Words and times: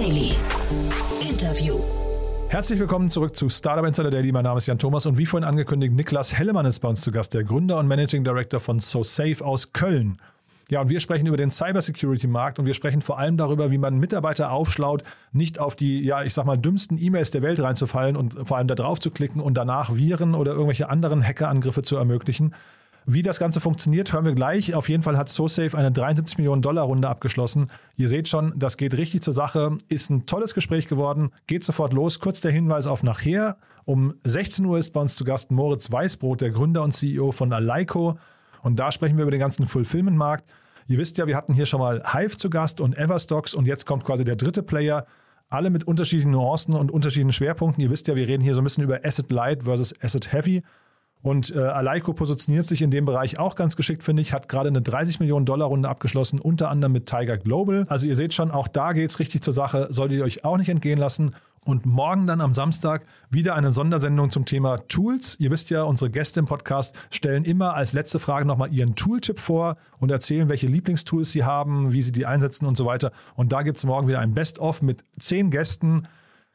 Daily. 0.00 0.32
Interview. 1.20 1.78
Herzlich 2.48 2.80
willkommen 2.80 3.10
zurück 3.10 3.36
zu 3.36 3.50
Startup 3.50 3.84
Insider 3.84 4.10
Daily. 4.10 4.32
Mein 4.32 4.44
Name 4.44 4.56
ist 4.56 4.66
Jan 4.66 4.78
Thomas 4.78 5.04
und 5.04 5.18
wie 5.18 5.26
vorhin 5.26 5.46
angekündigt, 5.46 5.92
Niklas 5.92 6.32
Hellemann 6.32 6.64
ist 6.64 6.80
bei 6.80 6.88
uns 6.88 7.02
zu 7.02 7.10
Gast, 7.10 7.34
der 7.34 7.44
Gründer 7.44 7.78
und 7.78 7.86
Managing 7.86 8.24
Director 8.24 8.60
von 8.60 8.78
SoSafe 8.78 9.44
aus 9.44 9.74
Köln. 9.74 10.16
Ja, 10.70 10.80
und 10.80 10.88
wir 10.88 11.00
sprechen 11.00 11.26
über 11.26 11.36
den 11.36 11.50
Cybersecurity-Markt 11.50 12.58
und 12.58 12.64
wir 12.64 12.72
sprechen 12.72 13.02
vor 13.02 13.18
allem 13.18 13.36
darüber, 13.36 13.70
wie 13.70 13.76
man 13.76 13.98
Mitarbeiter 13.98 14.52
aufschlaut, 14.52 15.04
nicht 15.32 15.58
auf 15.58 15.76
die, 15.76 16.02
ja, 16.02 16.22
ich 16.22 16.32
sag 16.32 16.46
mal, 16.46 16.56
dümmsten 16.56 16.96
E-Mails 16.98 17.30
der 17.30 17.42
Welt 17.42 17.60
reinzufallen 17.60 18.16
und 18.16 18.48
vor 18.48 18.56
allem 18.56 18.68
da 18.68 18.76
drauf 18.76 19.00
zu 19.00 19.10
klicken 19.10 19.42
und 19.42 19.52
danach 19.52 19.94
Viren 19.94 20.34
oder 20.34 20.52
irgendwelche 20.52 20.88
anderen 20.88 21.22
Hackerangriffe 21.22 21.82
zu 21.82 21.96
ermöglichen. 21.96 22.54
Wie 23.12 23.22
das 23.22 23.40
Ganze 23.40 23.58
funktioniert, 23.58 24.12
hören 24.12 24.24
wir 24.24 24.36
gleich. 24.36 24.72
Auf 24.76 24.88
jeden 24.88 25.02
Fall 25.02 25.18
hat 25.18 25.28
SoSafe 25.28 25.76
eine 25.76 25.90
73 25.90 26.38
Millionen 26.38 26.62
Dollar 26.62 26.84
Runde 26.84 27.08
abgeschlossen. 27.08 27.68
Ihr 27.96 28.08
seht 28.08 28.28
schon, 28.28 28.52
das 28.56 28.76
geht 28.76 28.96
richtig 28.96 29.22
zur 29.22 29.34
Sache. 29.34 29.76
Ist 29.88 30.10
ein 30.10 30.26
tolles 30.26 30.54
Gespräch 30.54 30.86
geworden. 30.86 31.32
Geht 31.48 31.64
sofort 31.64 31.92
los. 31.92 32.20
Kurz 32.20 32.40
der 32.40 32.52
Hinweis 32.52 32.86
auf 32.86 33.02
nachher. 33.02 33.56
Um 33.84 34.14
16 34.22 34.64
Uhr 34.64 34.78
ist 34.78 34.92
bei 34.92 35.00
uns 35.00 35.16
zu 35.16 35.24
Gast 35.24 35.50
Moritz 35.50 35.90
Weißbrot, 35.90 36.40
der 36.40 36.50
Gründer 36.50 36.84
und 36.84 36.92
CEO 36.92 37.32
von 37.32 37.52
Aleiko. 37.52 38.16
Und 38.62 38.78
da 38.78 38.92
sprechen 38.92 39.16
wir 39.16 39.22
über 39.22 39.32
den 39.32 39.40
ganzen 39.40 39.66
Fulfillment-Markt. 39.66 40.44
Ihr 40.86 40.98
wisst 40.98 41.18
ja, 41.18 41.26
wir 41.26 41.36
hatten 41.36 41.52
hier 41.52 41.66
schon 41.66 41.80
mal 41.80 42.04
Hive 42.12 42.36
zu 42.36 42.48
Gast 42.48 42.80
und 42.80 42.96
Everstocks 42.96 43.54
und 43.54 43.66
jetzt 43.66 43.86
kommt 43.86 44.04
quasi 44.04 44.24
der 44.24 44.36
dritte 44.36 44.62
Player. 44.62 45.04
Alle 45.48 45.70
mit 45.70 45.82
unterschiedlichen 45.82 46.30
Nuancen 46.30 46.76
und 46.76 46.92
unterschiedlichen 46.92 47.32
Schwerpunkten. 47.32 47.82
Ihr 47.82 47.90
wisst 47.90 48.06
ja, 48.06 48.14
wir 48.14 48.28
reden 48.28 48.44
hier 48.44 48.54
so 48.54 48.60
ein 48.60 48.64
bisschen 48.64 48.84
über 48.84 49.04
Asset 49.04 49.32
Light 49.32 49.64
versus 49.64 50.00
Asset 50.00 50.32
Heavy. 50.32 50.62
Und 51.22 51.54
äh, 51.54 51.58
Aleiko 51.58 52.14
positioniert 52.14 52.66
sich 52.66 52.80
in 52.80 52.90
dem 52.90 53.04
Bereich 53.04 53.38
auch 53.38 53.54
ganz 53.54 53.76
geschickt, 53.76 54.02
finde 54.02 54.22
ich, 54.22 54.32
hat 54.32 54.48
gerade 54.48 54.68
eine 54.68 54.80
30 54.80 55.20
Millionen 55.20 55.44
Dollar 55.44 55.68
Runde 55.68 55.88
abgeschlossen, 55.88 56.40
unter 56.40 56.70
anderem 56.70 56.92
mit 56.92 57.06
Tiger 57.06 57.36
Global. 57.36 57.84
Also 57.88 58.06
ihr 58.06 58.16
seht 58.16 58.32
schon, 58.32 58.50
auch 58.50 58.68
da 58.68 58.92
geht 58.94 59.08
es 59.08 59.18
richtig 59.18 59.42
zur 59.42 59.52
Sache, 59.52 59.88
solltet 59.90 60.18
ihr 60.18 60.24
euch 60.24 60.44
auch 60.44 60.56
nicht 60.56 60.70
entgehen 60.70 60.98
lassen. 60.98 61.34
Und 61.66 61.84
morgen 61.84 62.26
dann 62.26 62.40
am 62.40 62.54
Samstag 62.54 63.04
wieder 63.28 63.54
eine 63.54 63.70
Sondersendung 63.70 64.30
zum 64.30 64.46
Thema 64.46 64.78
Tools. 64.88 65.36
Ihr 65.38 65.50
wisst 65.50 65.68
ja, 65.68 65.82
unsere 65.82 66.10
Gäste 66.10 66.40
im 66.40 66.46
Podcast 66.46 66.96
stellen 67.10 67.44
immer 67.44 67.74
als 67.74 67.92
letzte 67.92 68.18
Frage 68.18 68.46
nochmal 68.46 68.72
ihren 68.72 68.94
Tooltip 68.94 69.38
vor 69.38 69.76
und 69.98 70.10
erzählen, 70.10 70.48
welche 70.48 70.68
Lieblingstools 70.68 71.30
sie 71.30 71.44
haben, 71.44 71.92
wie 71.92 72.00
sie 72.00 72.12
die 72.12 72.24
einsetzen 72.24 72.64
und 72.64 72.78
so 72.78 72.86
weiter. 72.86 73.12
Und 73.36 73.52
da 73.52 73.60
gibt 73.60 73.76
es 73.76 73.84
morgen 73.84 74.08
wieder 74.08 74.20
ein 74.20 74.32
Best-of 74.32 74.80
mit 74.80 75.04
zehn 75.18 75.50
Gästen 75.50 76.04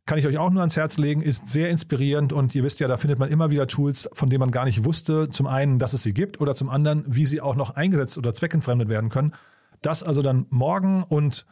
kann 0.05 0.19
ich 0.19 0.27
euch 0.27 0.37
auch 0.37 0.51
nur 0.51 0.61
ans 0.61 0.77
Herz 0.77 0.97
legen, 0.97 1.21
ist 1.21 1.47
sehr 1.47 1.69
inspirierend 1.69 2.31
und 2.31 2.53
ihr 2.53 2.63
wisst 2.63 2.79
ja, 2.79 2.87
da 2.87 2.97
findet 2.97 3.17
man 3.17 3.29
immer 3.29 3.49
wieder 3.49 3.65
Tools, 3.65 4.07
von 4.13 4.29
denen 4.29 4.41
man 4.41 4.51
gar 4.51 4.65
nicht 4.65 4.85
wusste, 4.85 5.29
zum 5.29 5.47
einen, 5.47 5.79
dass 5.79 5.93
es 5.93 6.03
sie 6.03 6.13
gibt 6.13 6.39
oder 6.39 6.53
zum 6.53 6.69
anderen, 6.69 7.03
wie 7.07 7.25
sie 7.25 7.41
auch 7.41 7.55
noch 7.55 7.75
eingesetzt 7.75 8.17
oder 8.17 8.33
zweckentfremdet 8.33 8.87
werden 8.87 9.09
können. 9.09 9.33
Das 9.81 10.03
also 10.03 10.21
dann 10.21 10.45
morgen 10.49 11.03
und 11.03 11.45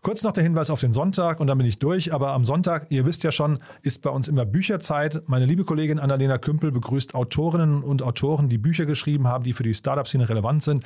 kurz 0.00 0.22
noch 0.22 0.32
der 0.32 0.42
Hinweis 0.42 0.70
auf 0.70 0.80
den 0.80 0.92
Sonntag 0.92 1.38
und 1.38 1.48
dann 1.48 1.58
bin 1.58 1.66
ich 1.66 1.78
durch. 1.78 2.14
Aber 2.14 2.32
am 2.32 2.46
Sonntag, 2.46 2.86
ihr 2.90 3.04
wisst 3.04 3.24
ja 3.24 3.32
schon, 3.32 3.58
ist 3.82 4.00
bei 4.02 4.10
uns 4.10 4.28
immer 4.28 4.46
Bücherzeit. 4.46 5.28
Meine 5.28 5.44
liebe 5.44 5.64
Kollegin 5.64 5.98
Annalena 5.98 6.38
Kümpel 6.38 6.72
begrüßt 6.72 7.14
Autorinnen 7.14 7.82
und 7.82 8.02
Autoren, 8.02 8.48
die 8.48 8.58
Bücher 8.58 8.86
geschrieben 8.86 9.26
haben, 9.26 9.44
die 9.44 9.52
für 9.52 9.64
die 9.64 9.74
Startup-Szene 9.74 10.28
relevant 10.28 10.62
sind. 10.62 10.84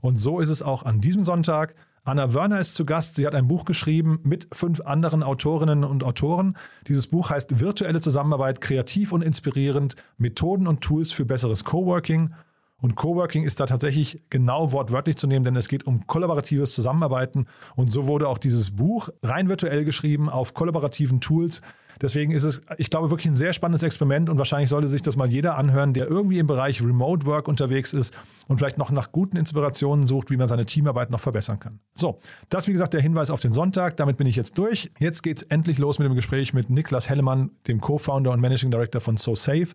Und 0.00 0.16
so 0.16 0.40
ist 0.40 0.48
es 0.48 0.62
auch 0.62 0.82
an 0.82 1.00
diesem 1.00 1.24
Sonntag. 1.24 1.74
Anna 2.06 2.34
Wörner 2.34 2.60
ist 2.60 2.74
zu 2.74 2.84
Gast. 2.84 3.14
Sie 3.14 3.26
hat 3.26 3.34
ein 3.34 3.48
Buch 3.48 3.64
geschrieben 3.64 4.20
mit 4.24 4.46
fünf 4.52 4.82
anderen 4.82 5.22
Autorinnen 5.22 5.84
und 5.84 6.04
Autoren. 6.04 6.54
Dieses 6.86 7.06
Buch 7.06 7.30
heißt 7.30 7.60
Virtuelle 7.60 8.02
Zusammenarbeit, 8.02 8.60
kreativ 8.60 9.10
und 9.10 9.22
inspirierend, 9.22 9.96
Methoden 10.18 10.66
und 10.66 10.82
Tools 10.82 11.12
für 11.12 11.24
besseres 11.24 11.64
Coworking. 11.64 12.34
Und 12.76 12.96
Coworking 12.96 13.44
ist 13.44 13.58
da 13.58 13.64
tatsächlich 13.64 14.22
genau 14.28 14.72
wortwörtlich 14.72 15.16
zu 15.16 15.26
nehmen, 15.26 15.46
denn 15.46 15.56
es 15.56 15.68
geht 15.68 15.86
um 15.86 16.06
kollaboratives 16.06 16.74
Zusammenarbeiten. 16.74 17.46
Und 17.74 17.90
so 17.90 18.06
wurde 18.06 18.28
auch 18.28 18.36
dieses 18.36 18.72
Buch 18.72 19.08
rein 19.22 19.48
virtuell 19.48 19.86
geschrieben 19.86 20.28
auf 20.28 20.52
kollaborativen 20.52 21.22
Tools. 21.22 21.62
Deswegen 22.00 22.32
ist 22.32 22.44
es, 22.44 22.62
ich 22.78 22.90
glaube, 22.90 23.10
wirklich 23.10 23.26
ein 23.26 23.34
sehr 23.34 23.52
spannendes 23.52 23.82
Experiment 23.82 24.28
und 24.28 24.38
wahrscheinlich 24.38 24.70
sollte 24.70 24.88
sich 24.88 25.02
das 25.02 25.16
mal 25.16 25.30
jeder 25.30 25.56
anhören, 25.56 25.92
der 25.92 26.08
irgendwie 26.08 26.38
im 26.38 26.46
Bereich 26.46 26.82
Remote 26.82 27.26
Work 27.26 27.48
unterwegs 27.48 27.92
ist 27.92 28.14
und 28.48 28.58
vielleicht 28.58 28.78
noch 28.78 28.90
nach 28.90 29.12
guten 29.12 29.36
Inspirationen 29.36 30.06
sucht, 30.06 30.30
wie 30.30 30.36
man 30.36 30.48
seine 30.48 30.66
Teamarbeit 30.66 31.10
noch 31.10 31.20
verbessern 31.20 31.58
kann. 31.58 31.80
So, 31.94 32.18
das 32.48 32.68
wie 32.68 32.72
gesagt 32.72 32.94
der 32.94 33.00
Hinweis 33.00 33.30
auf 33.30 33.40
den 33.40 33.52
Sonntag. 33.52 33.96
Damit 33.96 34.16
bin 34.16 34.26
ich 34.26 34.36
jetzt 34.36 34.58
durch. 34.58 34.90
Jetzt 34.98 35.22
geht 35.22 35.38
es 35.38 35.42
endlich 35.44 35.78
los 35.78 35.98
mit 35.98 36.06
dem 36.06 36.14
Gespräch 36.14 36.52
mit 36.52 36.70
Niklas 36.70 37.08
Hellemann, 37.08 37.50
dem 37.66 37.80
Co-Founder 37.80 38.30
und 38.30 38.40
Managing 38.40 38.70
Director 38.70 39.00
von 39.00 39.16
SoSafe. 39.16 39.68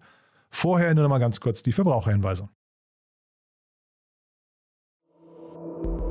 Vorher 0.50 0.94
nur 0.94 1.03
noch 1.03 1.09
mal 1.09 1.19
ganz 1.19 1.40
kurz 1.40 1.63
die 1.63 1.72
Verbraucherhinweise. 1.72 2.50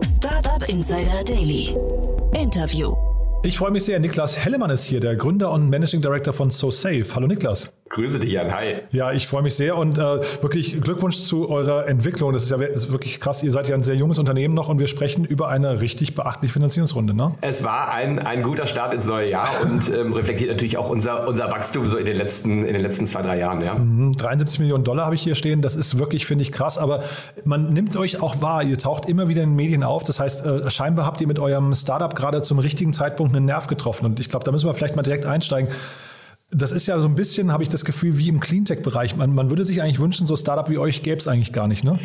Startup 0.02 0.68
Insider 0.68 1.24
Daily. 1.24 1.76
Interview. 2.32 3.07
Ich 3.44 3.56
freue 3.56 3.70
mich 3.70 3.84
sehr. 3.84 4.00
Niklas 4.00 4.36
Hellemann 4.36 4.70
ist 4.70 4.84
hier, 4.84 4.98
der 4.98 5.14
Gründer 5.14 5.52
und 5.52 5.70
Managing 5.70 6.02
Director 6.02 6.34
von 6.34 6.50
SoSafe. 6.50 7.04
Hallo 7.14 7.28
Niklas. 7.28 7.72
Grüße 7.88 8.18
dich, 8.18 8.32
Jan. 8.32 8.52
Hi. 8.52 8.82
Ja, 8.90 9.12
ich 9.12 9.26
freue 9.26 9.42
mich 9.42 9.54
sehr 9.54 9.76
und 9.76 9.96
äh, 9.96 10.02
wirklich 10.42 10.78
Glückwunsch 10.80 11.16
zu 11.16 11.48
eurer 11.48 11.86
Entwicklung. 11.86 12.34
Das 12.34 12.42
ist 12.42 12.50
ja 12.50 12.58
ist 12.58 12.92
wirklich 12.92 13.18
krass. 13.18 13.42
Ihr 13.42 13.50
seid 13.50 13.68
ja 13.68 13.76
ein 13.76 13.82
sehr 13.82 13.94
junges 13.94 14.18
Unternehmen 14.18 14.54
noch 14.54 14.68
und 14.68 14.78
wir 14.78 14.88
sprechen 14.88 15.24
über 15.24 15.48
eine 15.48 15.80
richtig 15.80 16.14
beachtliche 16.14 16.52
Finanzierungsrunde, 16.52 17.14
ne? 17.14 17.34
Es 17.40 17.64
war 17.64 17.92
ein, 17.92 18.18
ein 18.18 18.42
guter 18.42 18.66
Start 18.66 18.92
ins 18.92 19.06
neue 19.06 19.30
Jahr 19.30 19.48
und 19.62 19.88
ähm, 19.94 20.12
reflektiert 20.12 20.50
natürlich 20.50 20.76
auch 20.76 20.90
unser, 20.90 21.26
unser 21.26 21.50
Wachstum 21.50 21.86
so 21.86 21.96
in 21.96 22.04
den 22.04 22.16
letzten, 22.16 22.62
in 22.62 22.74
den 22.74 22.82
letzten 22.82 23.06
zwei, 23.06 23.22
drei 23.22 23.38
Jahren, 23.38 23.62
ja. 23.62 23.74
73 23.74 24.58
mhm, 24.58 24.64
Millionen 24.64 24.84
Dollar 24.84 25.06
habe 25.06 25.14
ich 25.14 25.22
hier 25.22 25.34
stehen. 25.34 25.62
Das 25.62 25.74
ist 25.74 25.98
wirklich, 25.98 26.26
finde 26.26 26.42
ich, 26.42 26.52
krass. 26.52 26.76
Aber 26.76 27.02
man 27.44 27.72
nimmt 27.72 27.96
euch 27.96 28.20
auch 28.20 28.42
wahr. 28.42 28.64
Ihr 28.64 28.76
taucht 28.76 29.08
immer 29.08 29.28
wieder 29.28 29.42
in 29.42 29.50
den 29.50 29.56
Medien 29.56 29.82
auf. 29.82 30.02
Das 30.02 30.20
heißt, 30.20 30.44
äh, 30.44 30.70
scheinbar 30.70 31.06
habt 31.06 31.22
ihr 31.22 31.26
mit 31.26 31.38
eurem 31.38 31.74
Startup 31.74 32.14
gerade 32.14 32.42
zum 32.42 32.58
richtigen 32.58 32.92
Zeitpunkt 32.92 33.27
einen 33.28 33.46
Nerv 33.46 33.66
getroffen. 33.66 34.06
Und 34.06 34.20
ich 34.20 34.28
glaube, 34.28 34.44
da 34.44 34.52
müssen 34.52 34.66
wir 34.66 34.74
vielleicht 34.74 34.96
mal 34.96 35.02
direkt 35.02 35.26
einsteigen. 35.26 35.70
Das 36.50 36.72
ist 36.72 36.86
ja 36.86 36.98
so 36.98 37.06
ein 37.06 37.14
bisschen, 37.14 37.52
habe 37.52 37.62
ich 37.62 37.68
das 37.68 37.84
Gefühl, 37.84 38.16
wie 38.16 38.28
im 38.28 38.40
Cleantech-Bereich. 38.40 39.16
Man, 39.16 39.34
man 39.34 39.50
würde 39.50 39.64
sich 39.64 39.82
eigentlich 39.82 40.00
wünschen, 40.00 40.26
so 40.26 40.34
Startup 40.36 40.68
wie 40.70 40.78
euch 40.78 41.02
gäbe 41.02 41.18
es 41.18 41.28
eigentlich 41.28 41.52
gar 41.52 41.68
nicht, 41.68 41.84
ne? 41.84 41.98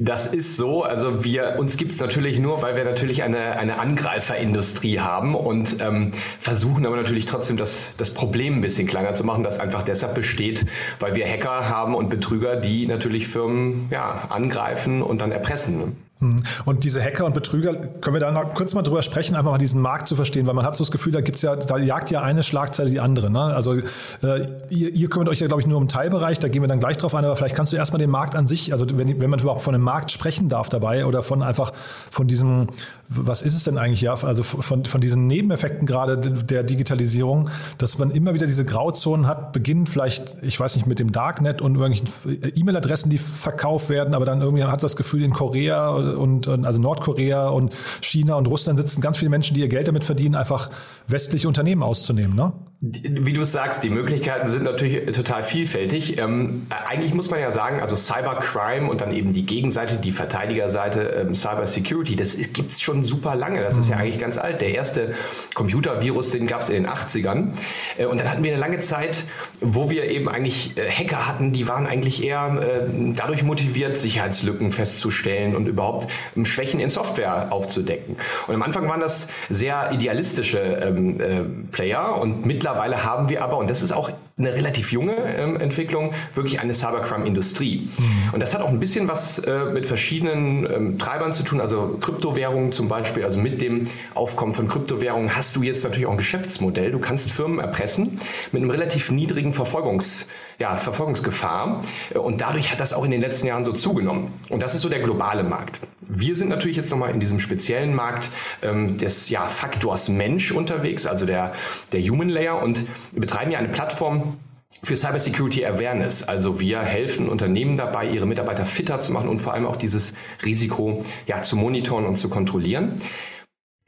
Das 0.00 0.26
ist 0.28 0.56
so. 0.56 0.84
Also 0.84 1.24
wir 1.24 1.56
uns 1.58 1.76
gibt's 1.76 1.98
natürlich 1.98 2.38
nur, 2.38 2.62
weil 2.62 2.76
wir 2.76 2.84
natürlich 2.84 3.24
eine, 3.24 3.58
eine 3.58 3.80
Angreiferindustrie 3.80 5.00
haben 5.00 5.34
und 5.34 5.82
ähm, 5.82 6.12
versuchen 6.38 6.86
aber 6.86 6.94
natürlich 6.94 7.24
trotzdem 7.24 7.56
das, 7.56 7.94
das 7.96 8.14
Problem 8.14 8.58
ein 8.58 8.60
bisschen 8.60 8.86
kleiner 8.86 9.14
zu 9.14 9.24
machen, 9.24 9.42
das 9.42 9.58
einfach 9.58 9.82
deshalb 9.82 10.14
besteht, 10.14 10.66
weil 11.00 11.16
wir 11.16 11.26
Hacker 11.26 11.68
haben 11.68 11.96
und 11.96 12.10
Betrüger, 12.10 12.54
die 12.54 12.86
natürlich 12.86 13.26
Firmen 13.26 13.88
ja, 13.90 14.28
angreifen 14.28 15.02
und 15.02 15.20
dann 15.20 15.32
erpressen. 15.32 15.96
Hm. 16.20 16.42
Und 16.64 16.82
diese 16.82 17.00
Hacker 17.00 17.26
und 17.26 17.34
Betrüger, 17.34 17.74
können 17.74 18.14
wir 18.14 18.20
da 18.20 18.32
noch 18.32 18.52
kurz 18.52 18.74
mal 18.74 18.82
drüber 18.82 19.02
sprechen, 19.02 19.36
einfach 19.36 19.52
mal 19.52 19.58
diesen 19.58 19.80
Markt 19.80 20.08
zu 20.08 20.16
verstehen, 20.16 20.48
weil 20.48 20.54
man 20.54 20.66
hat 20.66 20.74
so 20.74 20.82
das 20.82 20.90
Gefühl, 20.90 21.12
da 21.12 21.20
gibt's 21.20 21.42
ja, 21.42 21.54
da 21.54 21.78
jagt 21.78 22.10
ja 22.10 22.22
eine 22.22 22.42
Schlagzeile 22.42 22.90
die 22.90 22.98
andere. 22.98 23.30
Ne? 23.30 23.40
Also 23.40 23.74
äh, 23.74 24.48
ihr, 24.68 24.92
ihr 24.92 25.08
kümmert 25.08 25.28
euch 25.28 25.38
ja, 25.38 25.46
glaube 25.46 25.60
ich, 25.62 25.68
nur 25.68 25.78
um 25.78 25.86
Teilbereich, 25.86 26.40
da 26.40 26.48
gehen 26.48 26.62
wir 26.62 26.68
dann 26.68 26.80
gleich 26.80 26.96
drauf 26.96 27.14
ein, 27.14 27.24
aber 27.24 27.36
vielleicht 27.36 27.54
kannst 27.54 27.72
du 27.72 27.76
erstmal 27.76 28.00
den 28.00 28.10
Markt 28.10 28.34
an 28.34 28.48
sich, 28.48 28.72
also 28.72 28.84
wenn, 28.90 29.20
wenn 29.20 29.30
man 29.30 29.38
überhaupt 29.38 29.62
von 29.62 29.74
einem 29.74 29.84
Markt 29.84 30.10
sprechen 30.10 30.48
darf 30.48 30.68
dabei 30.68 31.06
oder 31.06 31.22
von 31.22 31.40
einfach 31.40 31.72
von 31.74 32.26
diesem, 32.26 32.66
was 33.08 33.40
ist 33.40 33.56
es 33.56 33.64
denn 33.64 33.78
eigentlich, 33.78 34.02
ja, 34.02 34.14
also 34.14 34.42
von, 34.42 34.84
von 34.84 35.00
diesen 35.00 35.26
Nebeneffekten 35.26 35.86
gerade 35.86 36.18
der 36.18 36.62
Digitalisierung, 36.62 37.48
dass 37.78 37.96
man 37.98 38.10
immer 38.10 38.34
wieder 38.34 38.46
diese 38.46 38.66
Grauzonen 38.66 39.26
hat, 39.26 39.52
beginnt 39.52 39.88
vielleicht, 39.88 40.36
ich 40.42 40.60
weiß 40.60 40.76
nicht, 40.76 40.86
mit 40.86 40.98
dem 40.98 41.10
Darknet 41.10 41.62
und 41.62 41.76
irgendwelchen 41.76 42.08
E-Mail-Adressen, 42.54 43.08
die 43.08 43.18
verkauft 43.18 43.88
werden, 43.88 44.14
aber 44.14 44.26
dann 44.26 44.42
irgendwie 44.42 44.64
hat 44.64 44.82
das 44.82 44.94
Gefühl 44.94 45.22
in 45.22 45.32
Korea 45.32 45.88
und, 45.88 46.46
und 46.46 46.66
also 46.66 46.80
Nordkorea 46.80 47.48
und 47.48 47.74
China 48.02 48.34
und 48.34 48.46
Russland 48.46 48.78
sitzen 48.78 49.00
ganz 49.00 49.16
viele 49.16 49.30
Menschen, 49.30 49.54
die 49.54 49.60
ihr 49.60 49.68
Geld 49.68 49.88
damit 49.88 50.04
verdienen, 50.04 50.34
einfach 50.34 50.68
westliche 51.06 51.48
Unternehmen 51.48 51.82
auszunehmen, 51.82 52.36
ne? 52.36 52.52
Wie 52.80 53.32
du 53.32 53.44
sagst, 53.44 53.82
die 53.82 53.90
Möglichkeiten 53.90 54.48
sind 54.48 54.62
natürlich 54.62 55.10
total 55.10 55.42
vielfältig. 55.42 56.16
Ähm, 56.18 56.68
eigentlich 56.70 57.12
muss 57.12 57.28
man 57.28 57.40
ja 57.40 57.50
sagen, 57.50 57.80
also 57.80 57.96
Cybercrime 57.96 58.88
und 58.88 59.00
dann 59.00 59.10
eben 59.10 59.32
die 59.32 59.44
Gegenseite, 59.44 59.96
die 59.96 60.12
Verteidigerseite 60.12 61.00
ähm, 61.00 61.34
Cyber 61.34 61.66
Security, 61.66 62.14
das 62.14 62.36
gibt's 62.52 62.80
schon 62.80 62.97
super 63.02 63.34
lange. 63.34 63.60
Das 63.60 63.76
ist 63.76 63.88
ja 63.88 63.96
mhm. 63.96 64.02
eigentlich 64.02 64.18
ganz 64.18 64.38
alt. 64.38 64.60
Der 64.60 64.74
erste 64.74 65.14
Computervirus, 65.54 66.30
den 66.30 66.46
gab's 66.46 66.68
in 66.68 66.82
den 66.82 66.92
80ern. 66.92 67.48
Äh, 67.96 68.06
und 68.06 68.20
dann 68.20 68.30
hatten 68.30 68.44
wir 68.44 68.52
eine 68.52 68.60
lange 68.60 68.80
Zeit, 68.80 69.24
wo 69.60 69.90
wir 69.90 70.04
eben 70.04 70.28
eigentlich 70.28 70.76
äh, 70.78 70.90
Hacker 70.90 71.26
hatten, 71.26 71.52
die 71.52 71.68
waren 71.68 71.86
eigentlich 71.86 72.24
eher 72.24 72.60
äh, 72.60 73.12
dadurch 73.14 73.42
motiviert, 73.42 73.98
Sicherheitslücken 73.98 74.72
festzustellen 74.72 75.56
und 75.56 75.66
überhaupt 75.66 76.08
ähm, 76.36 76.44
Schwächen 76.44 76.80
in 76.80 76.90
Software 76.90 77.52
aufzudecken. 77.52 78.16
Und 78.46 78.54
am 78.54 78.62
Anfang 78.62 78.88
waren 78.88 79.00
das 79.00 79.28
sehr 79.48 79.90
idealistische 79.92 80.58
ähm, 80.58 81.20
äh, 81.20 81.44
Player 81.72 82.20
und 82.20 82.46
mittlerweile 82.46 83.04
haben 83.04 83.28
wir 83.28 83.42
aber, 83.42 83.58
und 83.58 83.70
das 83.70 83.82
ist 83.82 83.92
auch 83.92 84.10
eine 84.38 84.54
relativ 84.54 84.92
junge 84.92 85.16
ähm, 85.36 85.56
Entwicklung, 85.60 86.12
wirklich 86.34 86.60
eine 86.60 86.74
Cybercrime-Industrie. 86.74 87.88
Mhm. 87.96 88.34
Und 88.34 88.40
das 88.40 88.54
hat 88.54 88.60
auch 88.60 88.68
ein 88.68 88.78
bisschen 88.78 89.08
was 89.08 89.38
äh, 89.40 89.64
mit 89.66 89.86
verschiedenen 89.86 90.64
ähm, 90.70 90.98
Treibern 90.98 91.32
zu 91.32 91.42
tun, 91.42 91.60
also 91.60 91.98
Kryptowährungen 92.00 92.72
zum 92.72 92.88
Beispiel, 92.88 93.24
also 93.24 93.38
mit 93.38 93.60
dem 93.60 93.84
Aufkommen 94.14 94.52
von 94.52 94.68
Kryptowährungen 94.68 95.34
hast 95.34 95.56
du 95.56 95.62
jetzt 95.62 95.82
natürlich 95.84 96.06
auch 96.06 96.12
ein 96.12 96.18
Geschäftsmodell. 96.18 96.92
Du 96.92 96.98
kannst 96.98 97.30
Firmen 97.30 97.58
erpressen 97.58 98.18
mit 98.52 98.62
einem 98.62 98.70
relativ 98.70 99.10
niedrigen 99.10 99.52
Verfolgungs, 99.52 100.28
ja, 100.58 100.76
Verfolgungsgefahr. 100.76 101.80
Und 102.14 102.40
dadurch 102.40 102.72
hat 102.72 102.80
das 102.80 102.92
auch 102.92 103.04
in 103.04 103.10
den 103.10 103.20
letzten 103.20 103.46
Jahren 103.46 103.64
so 103.64 103.72
zugenommen. 103.72 104.32
Und 104.50 104.62
das 104.62 104.74
ist 104.74 104.82
so 104.82 104.88
der 104.88 105.00
globale 105.00 105.44
Markt. 105.44 105.80
Wir 106.00 106.34
sind 106.36 106.48
natürlich 106.48 106.76
jetzt 106.76 106.90
nochmal 106.90 107.10
in 107.10 107.20
diesem 107.20 107.38
speziellen 107.38 107.94
Markt 107.94 108.30
ähm, 108.62 108.96
des 108.96 109.28
ja, 109.28 109.44
Faktors 109.44 110.08
Mensch 110.08 110.52
unterwegs, 110.52 111.06
also 111.06 111.26
der, 111.26 111.52
der 111.92 112.00
Human 112.00 112.28
Layer 112.28 112.62
und 112.62 112.86
betreiben 113.14 113.50
ja 113.50 113.58
eine 113.58 113.68
Plattform, 113.68 114.38
für 114.82 114.96
Cybersecurity 114.96 115.64
Awareness. 115.64 116.24
Also 116.24 116.60
wir 116.60 116.80
helfen 116.80 117.28
Unternehmen 117.28 117.76
dabei, 117.76 118.08
ihre 118.10 118.26
Mitarbeiter 118.26 118.66
fitter 118.66 119.00
zu 119.00 119.12
machen 119.12 119.28
und 119.28 119.38
vor 119.38 119.54
allem 119.54 119.66
auch 119.66 119.76
dieses 119.76 120.14
Risiko 120.44 121.02
ja, 121.26 121.42
zu 121.42 121.56
monitoren 121.56 122.04
und 122.04 122.16
zu 122.16 122.28
kontrollieren. 122.28 122.96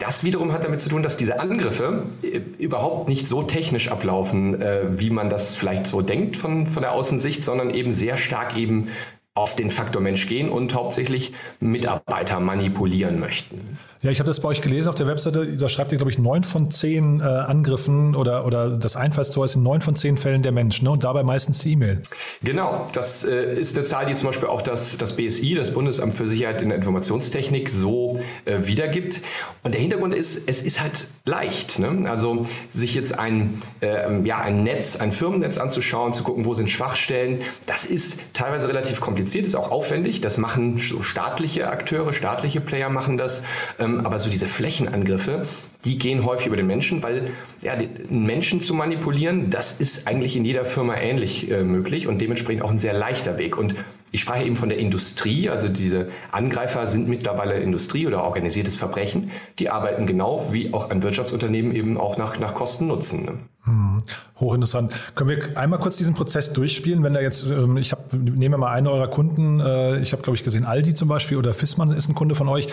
Das 0.01 0.25
wiederum 0.25 0.53
hat 0.53 0.65
damit 0.65 0.81
zu 0.81 0.89
tun, 0.89 1.03
dass 1.03 1.19
diese 1.19 1.41
Angriffe 1.41 2.07
äh, 2.23 2.41
überhaupt 2.59 3.11
nicht 3.11 3.29
so 3.29 3.43
technisch 3.43 3.89
ablaufen, 3.89 4.61
äh, 4.61 4.99
wie 4.99 5.11
man 5.11 5.29
das 5.29 5.55
vielleicht 5.55 5.87
so 5.87 6.01
denkt 6.01 6.39
von, 6.39 6.67
von 6.67 6.83
der 6.83 6.93
Außensicht, 6.93 7.45
sondern 7.45 7.69
eben 7.69 7.93
sehr 7.93 8.17
stark 8.17 8.57
eben 8.57 8.89
auf 9.41 9.57
den 9.57 9.71
Faktor 9.71 10.03
Mensch 10.03 10.27
gehen 10.29 10.51
und 10.51 10.75
hauptsächlich 10.75 11.33
Mitarbeiter 11.61 12.41
manipulieren 12.41 13.19
möchten. 13.19 13.79
Ja, 14.03 14.11
ich 14.11 14.19
habe 14.19 14.29
das 14.29 14.41
bei 14.41 14.49
euch 14.49 14.63
gelesen 14.63 14.89
auf 14.89 14.95
der 14.95 15.07
Webseite. 15.07 15.47
Da 15.59 15.69
schreibt 15.69 15.93
ihr, 15.93 15.99
glaube 15.99 16.11
ich, 16.11 16.19
neun 16.19 16.43
von 16.43 16.71
zehn 16.71 17.21
äh, 17.21 17.25
Angriffen 17.25 18.17
oder, 18.17 18.47
oder 18.47 18.71
das 18.71 18.97
Einfallstor 18.97 19.45
ist 19.45 19.57
in 19.57 19.63
neun 19.63 19.83
von 19.83 19.95
zehn 19.95 20.17
Fällen 20.17 20.43
der 20.43 20.53
Mensch 20.53 20.81
ne? 20.81 20.91
und 20.91 21.05
dabei 21.05 21.23
meistens 21.23 21.59
die 21.59 21.73
E-Mail. 21.73 22.01
Genau, 22.43 22.87
das 22.95 23.27
äh, 23.27 23.61
ist 23.61 23.77
eine 23.77 23.85
Zahl, 23.85 24.07
die 24.07 24.15
zum 24.15 24.29
Beispiel 24.29 24.49
auch 24.49 24.63
das, 24.63 24.97
das 24.97 25.17
BSI, 25.17 25.55
das 25.55 25.75
Bundesamt 25.75 26.15
für 26.15 26.27
Sicherheit 26.27 26.63
in 26.63 26.71
der 26.71 26.79
Informationstechnik, 26.79 27.69
so 27.69 28.23
äh, 28.47 28.67
wiedergibt. 28.67 29.21
Und 29.65 29.75
der 29.75 29.83
Hintergrund 29.83 30.15
ist, 30.15 30.49
es 30.49 30.63
ist 30.63 30.81
halt 30.81 31.07
leicht. 31.27 31.79
Ne? 31.79 32.09
Also 32.09 32.41
sich 32.73 32.95
jetzt 32.95 33.19
ein, 33.19 33.61
äh, 33.83 34.23
ja, 34.23 34.41
ein 34.41 34.63
Netz, 34.63 34.97
ein 34.97 35.13
Firmennetz 35.13 35.59
anzuschauen, 35.59 36.15
zu 36.15 36.23
gucken, 36.23 36.47
wo 36.47 36.55
sind 36.55 36.71
Schwachstellen, 36.71 37.43
das 37.67 37.85
ist 37.85 38.19
teilweise 38.33 38.67
relativ 38.67 39.03
kompliziert, 39.03 39.30
ist 39.39 39.55
auch 39.55 39.71
aufwendig. 39.71 40.21
Das 40.21 40.39
machen 40.39 40.79
staatliche 40.79 41.69
Akteure, 41.69 42.13
staatliche 42.13 42.61
Player 42.61 42.91
machen 42.91 43.17
das. 43.17 43.43
Ähm, 43.79 44.05
aber 44.05 44.19
so 44.19 44.31
diese 44.31 44.49
Flächenangriffe, 44.49 45.47
die 45.85 45.99
gehen 45.99 46.25
häufig 46.25 46.49
über 46.49 46.57
den 46.57 46.67
Menschen, 46.67 47.03
weil 47.03 47.31
ja, 47.61 47.77
den 47.77 48.25
Menschen 48.25 48.61
zu 48.61 48.75
manipulieren, 48.75 49.51
das 49.51 49.73
ist 49.73 50.07
eigentlich 50.07 50.37
in 50.37 50.45
jeder 50.45 50.65
Firma 50.65 50.97
ähnlich 50.97 51.51
äh, 51.51 51.63
möglich 51.63 52.07
und 52.07 52.21
dementsprechend 52.21 52.63
auch 52.63 52.71
ein 52.71 52.79
sehr 52.79 52.93
leichter 52.93 53.39
Weg. 53.39 53.57
Und 53.57 53.75
ich 54.13 54.21
spreche 54.21 54.45
eben 54.45 54.57
von 54.57 54.69
der 54.69 54.79
Industrie, 54.79 55.49
also 55.49 55.69
diese 55.69 56.11
Angreifer 56.33 56.89
sind 56.89 57.09
mittlerweile 57.09 57.61
Industrie 57.61 58.07
oder 58.07 58.25
organisiertes 58.25 58.77
Verbrechen. 58.77 59.31
Die 59.59 59.71
arbeiten 59.71 60.07
genau 60.07 60.53
wie 60.53 60.75
auch 60.75 60.91
ein 60.91 61.03
Wirtschaftsunternehmen 61.03 61.75
eben 61.75 61.97
auch 61.97 62.17
nach, 62.17 62.39
nach 62.39 62.55
Kosten 62.55 62.89
nutzen. 62.89 63.25
Ne? 63.25 63.39
Hm, 63.65 64.03
hochinteressant. 64.39 64.95
Können 65.15 65.31
wir 65.31 65.59
einmal 65.59 65.79
kurz 65.79 65.99
diesen 65.99 66.15
Prozess 66.15 66.55
durchspielen, 66.55 67.03
wenn 67.03 67.13
da 67.13 67.21
jetzt, 67.21 67.45
ähm, 67.45 67.77
ich 67.77 67.93
hab, 67.93 68.11
nehme 68.15 68.57
mal 68.57 68.73
einen 68.73 68.87
eurer 68.87 69.09
Kunden, 69.09 69.61
äh, 69.61 70.01
ich 70.01 70.13
habe 70.13 70.23
glaube 70.23 70.37
ich 70.37 70.45
gesehen, 70.45 70.65
Aldi 70.65 70.95
zum 70.95 71.09
Beispiel 71.09 71.37
oder 71.37 71.53
Fissmann 71.53 71.91
ist 71.91 72.09
ein 72.09 72.15
Kunde 72.15 72.35
von 72.35 72.49
euch. 72.49 72.69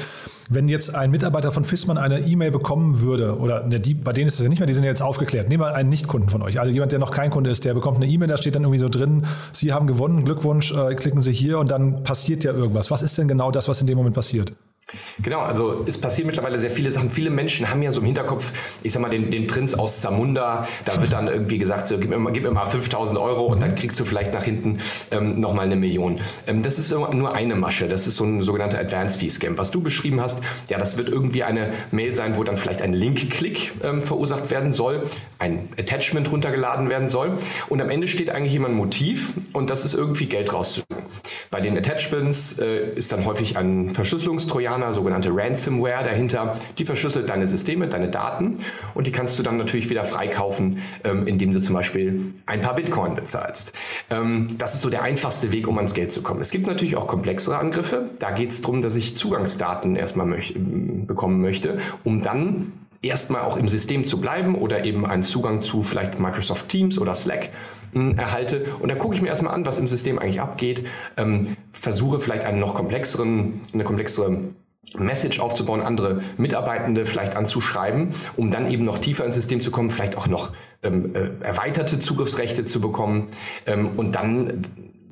Wenn 0.50 0.70
jetzt 0.70 0.96
ein 0.96 1.12
Mitarbeiter 1.12 1.52
von 1.52 1.66
Fissmann 1.66 1.98
eine 1.98 2.22
E-Mail 2.22 2.52
bekommen 2.52 3.02
würde, 3.02 3.38
oder 3.38 3.68
ne, 3.68 3.82
die, 3.82 3.96
bei 3.96 4.14
denen 4.14 4.30
ist 4.30 4.36
es 4.36 4.44
ja 4.44 4.50
nicht 4.50 4.60
mehr, 4.60 4.68
die 4.68 4.74
sind 4.74 4.86
ja 4.86 4.90
jetzt 4.90 5.02
aufgeklärt. 5.02 5.50
Nehmen 5.50 5.62
wir 5.62 5.76
einen 5.76 5.90
Nicht-Kunden 5.90 6.30
von 6.30 6.42
euch, 6.42 6.62
also 6.62 6.72
jemand, 6.72 6.94
der 6.94 7.00
noch 7.00 7.12
kein 7.12 7.32
Kunde 7.32 7.50
ist, 7.50 7.66
der 7.66 7.74
bekommt 7.74 7.98
eine 7.98 8.08
E-Mail, 8.08 8.30
da 8.30 8.38
steht 8.38 8.56
dann 8.56 8.64
irgendwie 8.64 8.80
so 8.80 8.88
drin, 8.88 9.26
Sie 9.52 9.74
haben 9.74 9.88
gewonnen, 9.88 10.24
Glückwunsch, 10.24 10.72
äh, 10.72 10.96
klicken 10.96 11.22
Sie 11.22 11.34
hier 11.34 11.60
und 11.60 11.70
dann 11.70 12.04
passiert 12.04 12.46
ja 12.46 12.54
irgendwas. 12.54 12.92
Was 12.92 13.02
ist 13.02 13.18
denn 13.18 13.28
genau 13.28 13.52
das, 13.52 13.68
was 13.68 13.82
in 13.82 13.88
dem 13.88 13.98
Moment 13.98 14.16
passiert? 14.16 14.54
Genau, 15.20 15.42
also 15.42 15.84
es 15.86 16.00
passieren 16.00 16.28
mittlerweile 16.28 16.60
sehr 16.60 16.70
viele 16.70 16.92
Sachen. 16.92 17.10
Viele 17.10 17.30
Menschen 17.30 17.70
haben 17.70 17.82
ja 17.82 17.92
so 17.92 18.00
im 18.00 18.06
Hinterkopf, 18.06 18.54
ich 18.84 18.94
sag 18.94 19.02
mal, 19.02 19.10
den, 19.10 19.32
den 19.32 19.46
Prinz 19.46 19.74
aus 19.74 20.00
Zamunda. 20.00 20.66
Da 20.86 21.02
wird 21.02 21.12
dann 21.12 21.28
irgendwie 21.28 21.58
gesagt, 21.58 21.88
so, 21.88 21.98
gib, 21.98 22.10
mir 22.10 22.18
mal, 22.18 22.32
gib 22.32 22.44
mir 22.44 22.52
mal 22.52 22.66
5000 22.66 23.20
Euro 23.20 23.48
und 23.48 23.62
dann 23.62 23.76
kriegst 23.76 24.00
du 24.00 24.06
vielleicht 24.06 24.34
nach 24.34 24.44
hinten 24.44 24.80
ähm, 25.12 25.40
nochmal 25.42 25.66
eine 25.66 25.76
Million. 25.76 26.20
Ähm, 26.46 26.64
das 26.64 26.80
ist 26.80 26.92
nur 26.92 27.36
eine 27.36 27.56
Masche. 27.56 27.90
Das 27.90 28.08
ist 28.08 28.16
so 28.16 28.24
ein 28.24 28.42
sogenannter 28.42 28.80
Advance 28.80 29.20
Fee 29.20 29.30
Scam. 29.30 29.58
Was 29.58 29.72
du 29.72 29.82
beschrieben 29.82 30.22
hast, 30.22 30.42
ja, 30.70 30.78
das 30.78 30.98
wird 30.98 31.10
irgendwie 31.10 31.44
eine 31.44 31.74
Mail 31.92 32.14
sein, 32.14 32.38
wo 32.38 32.44
dann 32.44 32.56
vielleicht 32.56 32.82
ein 32.82 32.94
Link-Klick 32.94 33.74
ähm, 33.84 34.02
verursacht 34.02 34.52
werden 34.52 34.72
soll, 34.72 35.04
ein 35.38 35.68
Attachment 35.78 36.32
runtergeladen 36.32 36.90
werden 36.90 37.10
soll. 37.10 37.38
Und 37.68 37.82
am 37.82 37.90
Ende 37.90 38.08
steht 38.08 38.30
eigentlich 38.30 38.56
immer 38.56 38.70
ein 38.70 38.74
Motiv 38.74 39.34
und 39.52 39.70
das 39.70 39.84
ist 39.84 39.96
irgendwie 39.96 40.28
Geld 40.28 40.54
rauszukriegen. 40.54 40.97
Bei 41.50 41.62
den 41.62 41.78
Attachments 41.78 42.60
äh, 42.60 42.90
ist 42.96 43.12
dann 43.12 43.26
häufig 43.26 43.58
ein 43.58 43.94
Verschlüsselungstrojaner, 43.94 44.94
sogenannte 44.94 45.30
Ransomware 45.34 46.04
dahinter. 46.04 46.56
Die 46.78 46.86
verschlüsselt 46.86 47.30
deine 47.30 47.48
Systeme, 47.48 47.88
deine 47.88 48.10
Daten 48.10 48.56
und 48.94 49.08
die 49.08 49.12
kannst 49.12 49.38
du 49.40 49.44
dann 49.44 49.58
natürlich 49.58 49.90
wieder 49.90 50.04
freikaufen, 50.04 50.82
ähm, 51.04 51.28
indem 51.28 51.54
du 51.54 51.62
zum 51.62 51.76
Beispiel 51.76 52.34
ein 52.46 52.62
paar 52.62 52.76
Bitcoin 52.76 53.16
bezahlst. 53.16 53.74
Ähm, 54.10 54.56
das 54.58 54.74
ist 54.76 54.82
so 54.82 54.90
der 54.90 55.04
einfachste 55.04 55.52
Weg, 55.52 55.68
um 55.68 55.78
ans 55.78 55.94
Geld 55.94 56.12
zu 56.12 56.22
kommen. 56.22 56.42
Es 56.42 56.52
gibt 56.52 56.68
natürlich 56.68 56.96
auch 56.96 57.08
komplexere 57.08 57.58
Angriffe. 57.58 58.10
Da 58.20 58.32
geht 58.32 58.52
es 58.52 58.62
darum, 58.62 58.82
dass 58.82 58.96
ich 58.96 59.16
Zugangsdaten 59.16 59.96
erstmal 59.96 60.26
möch 60.26 60.54
bekommen 60.56 61.42
möchte, 61.42 61.80
um 62.04 62.22
dann 62.22 62.74
erstmal 63.02 63.42
auch 63.42 63.58
im 63.58 63.68
System 63.68 64.06
zu 64.06 64.20
bleiben 64.20 64.56
oder 64.56 64.86
eben 64.86 65.06
einen 65.06 65.24
Zugang 65.24 65.62
zu 65.62 65.82
vielleicht 65.82 66.20
Microsoft 66.20 66.70
Teams 66.70 67.00
oder 67.00 67.16
Slack 67.16 67.50
hm, 67.94 68.18
erhalte. 68.18 68.66
Und 68.80 68.90
dann 68.90 68.98
gucke 68.98 69.16
ich 69.16 69.22
mir 69.22 69.30
erstmal 69.30 69.54
an, 69.54 69.66
was 69.66 69.80
im 69.80 69.88
System 69.88 70.20
eigentlich 70.20 70.42
abgeht, 70.42 70.88
ähm, 71.18 71.58
versuche 71.72 72.20
vielleicht 72.20 72.44
einen 72.44 72.60
noch 72.60 72.74
komplexeren, 72.74 73.62
eine 73.74 73.84
komplexere 73.84 74.40
Message 74.96 75.40
aufzubauen, 75.40 75.82
andere 75.82 76.22
Mitarbeitende 76.38 77.06
vielleicht 77.06 77.36
anzuschreiben, 77.36 78.10
um 78.36 78.52
dann 78.52 78.72
eben 78.72 78.84
noch 78.84 79.00
tiefer 79.00 79.26
ins 79.26 79.36
System 79.36 79.60
zu 79.60 79.70
kommen, 79.70 79.90
vielleicht 79.90 80.18
auch 80.18 80.28
noch 80.28 80.54
ähm, 80.82 81.14
äh, 81.14 81.44
erweiterte 81.44 82.00
Zugriffsrechte 82.00 82.66
zu 82.66 82.80
bekommen 82.80 83.28
ähm, 83.66 83.92
und 83.98 84.16
dann 84.16 84.68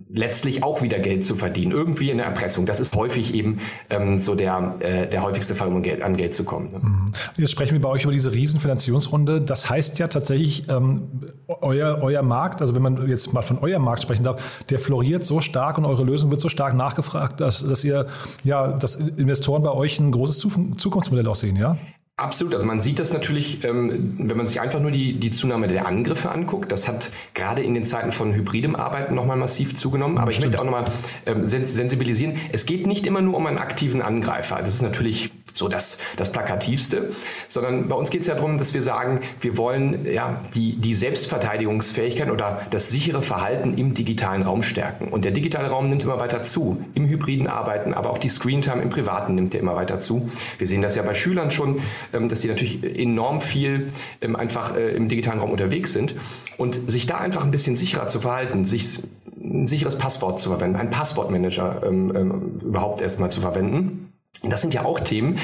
letztlich 0.07 0.62
auch 0.62 0.81
wieder 0.81 1.00
Geld 1.00 1.25
zu 1.25 1.36
verdienen, 1.36 1.72
irgendwie 1.72 2.12
in 2.12 2.18
der 2.18 2.28
Erpressung. 2.28 2.66
Das 2.66 2.80
ist 2.80 2.96
häufig 2.96 3.34
eben 3.34 3.60
ähm, 3.90 4.19
so 4.19 4.36
der, 4.36 4.75
äh, 4.80 5.07
der 5.07 5.24
häufigste 5.24 5.56
Fall, 5.56 5.68
um 5.69 5.81
Geld, 5.81 6.02
an 6.02 6.16
Geld 6.16 6.36
zu 6.36 6.44
kommen. 6.44 6.68
Ne? 6.68 6.80
Mhm. 6.80 7.12
Jetzt 7.38 7.52
sprechen 7.52 7.74
wir 7.74 7.81
bei 7.81 7.90
euch 7.90 8.04
über 8.04 8.13
diese 8.13 8.31
Riesenfinanzierungsrunde. 8.31 9.42
Das 9.42 9.69
heißt 9.69 9.98
ja 9.98 10.07
tatsächlich, 10.07 10.69
ähm, 10.69 11.22
euer, 11.48 12.00
euer 12.02 12.22
Markt, 12.22 12.62
also 12.62 12.75
wenn 12.75 12.84
man 12.84 13.07
jetzt 13.07 13.34
mal 13.34 13.42
von 13.42 13.57
eurem 13.60 13.84
Markt 13.84 14.04
sprechen 14.04 14.24
darf, 14.24 14.63
der 14.69 14.80
floriert 14.80 15.24
so 15.24 15.42
stark 15.42 15.78
und 15.80 15.86
eure 15.86 16.04
Lösung 16.04 16.30
wird 16.30 16.42
so 16.42 16.50
stark 16.50 16.75
nachgefragt, 16.75 17.40
dass, 17.40 17.68
dass 17.68 17.84
ihr, 17.84 18.06
ja, 18.44 18.74
dass 18.74 18.96
Investoren 18.96 19.63
bei 19.63 19.72
euch 19.72 20.00
ein 20.00 20.12
großes 20.12 20.38
Zukunftsmodell 20.78 21.28
auch 21.28 21.36
sehen, 21.36 21.56
ja? 21.56 21.78
Absolut. 22.18 22.54
Also 22.54 22.66
man 22.66 22.82
sieht 22.82 23.00
das 23.00 23.12
natürlich, 23.12 23.66
ähm, 23.66 24.16
wenn 24.18 24.38
man 24.38 24.48
sich 24.48 24.62
einfach 24.62 24.80
nur 24.80 24.92
die, 24.92 25.20
die 25.20 25.32
Zunahme 25.32 25.68
der 25.68 25.86
Angriffe 25.86 26.32
anguckt. 26.32 26.72
Das 26.72 26.88
hat 26.88 27.12
gerade 27.34 27.62
in 27.62 27.74
den 27.74 27.84
Zeiten 27.84 28.14
von 28.14 28.34
hybridem 28.34 28.78
Arbeiten 28.78 29.16
nochmal 29.16 29.36
massiv 29.36 29.75
zugenommen. 29.75 30.18
Aber 30.18 30.32
ich 30.32 30.39
möchte 30.39 30.58
auch 30.58 30.63
nochmal 30.63 30.86
ähm, 31.25 31.44
sensibilisieren. 31.44 32.38
Es 32.54 32.66
geht 32.66 32.88
nicht 32.88 33.06
immer 33.06 33.20
nur 33.20 33.36
um 33.36 33.46
einen 33.48 33.58
aktiven 33.58 34.01
Angreifer. 34.01 34.60
Das 34.60 34.74
ist 34.74 34.82
natürlich 34.82 35.30
so 35.56 35.70
das, 35.70 35.98
das 36.18 36.32
Plakativste, 36.32 37.10
sondern 37.48 37.88
bei 37.88 37.96
uns 37.96 38.10
geht 38.10 38.22
es 38.22 38.28
ja 38.28 38.36
darum, 38.36 38.58
dass 38.58 38.74
wir 38.74 38.82
sagen, 38.82 39.22
wir 39.40 39.58
wollen 39.58 40.06
ja 40.06 40.42
die, 40.54 40.76
die 40.76 40.94
Selbstverteidigungsfähigkeit 40.94 42.30
oder 42.30 42.60
das 42.72 42.90
sichere 42.90 43.22
Verhalten 43.22 43.78
im 43.78 43.94
digitalen 43.94 44.44
Raum 44.44 44.64
stärken. 44.64 45.08
Und 45.08 45.24
der 45.24 45.32
digitale 45.32 45.70
Raum 45.70 45.88
nimmt 45.88 46.04
immer 46.04 46.20
weiter 46.20 46.44
zu, 46.44 46.84
im 46.94 47.08
hybriden 47.08 47.48
Arbeiten, 47.48 47.94
aber 47.94 48.10
auch 48.10 48.18
die 48.18 48.28
Screentime 48.28 48.82
im 48.82 48.90
Privaten 48.90 49.36
nimmt 49.36 49.54
ja 49.54 49.62
immer 49.62 49.76
weiter 49.76 50.00
zu. 50.00 50.30
Wir 50.58 50.68
sehen 50.68 50.82
das 50.82 50.96
ja 50.96 51.04
bei 51.04 51.14
Schülern 51.14 51.52
schon, 51.52 51.80
ähm, 52.14 52.28
dass 52.28 52.42
sie 52.42 52.50
natürlich 52.50 52.84
enorm 53.00 53.40
viel 53.40 53.92
ähm, 54.22 54.36
einfach 54.36 54.76
äh, 54.76 54.90
im 54.90 55.08
digitalen 55.08 55.40
Raum 55.40 55.52
unterwegs 55.52 55.94
sind 55.94 56.16
und 56.58 56.92
sich 56.92 57.08
da 57.08 57.18
einfach 57.18 57.46
ein 57.46 57.52
bisschen 57.52 57.78
sicherer 57.78 58.10
zu 58.10 58.20
verhalten, 58.20 58.66
sich 58.66 59.00
ein 59.42 59.68
sicheres 59.68 59.98
Passwort 59.98 60.42
zu 60.42 60.50
verwenden, 60.50 60.76
einen 60.76 60.90
Passwortmanager 60.90 61.84
ähm, 61.86 62.60
überhaupt 62.62 63.00
erstmal 63.00 63.32
zu 63.32 63.40
verwenden 63.40 64.12
das 64.44 64.62
sind 64.62 64.74
ja 64.74 64.86
auch 64.86 65.00
Themen, 65.00 65.38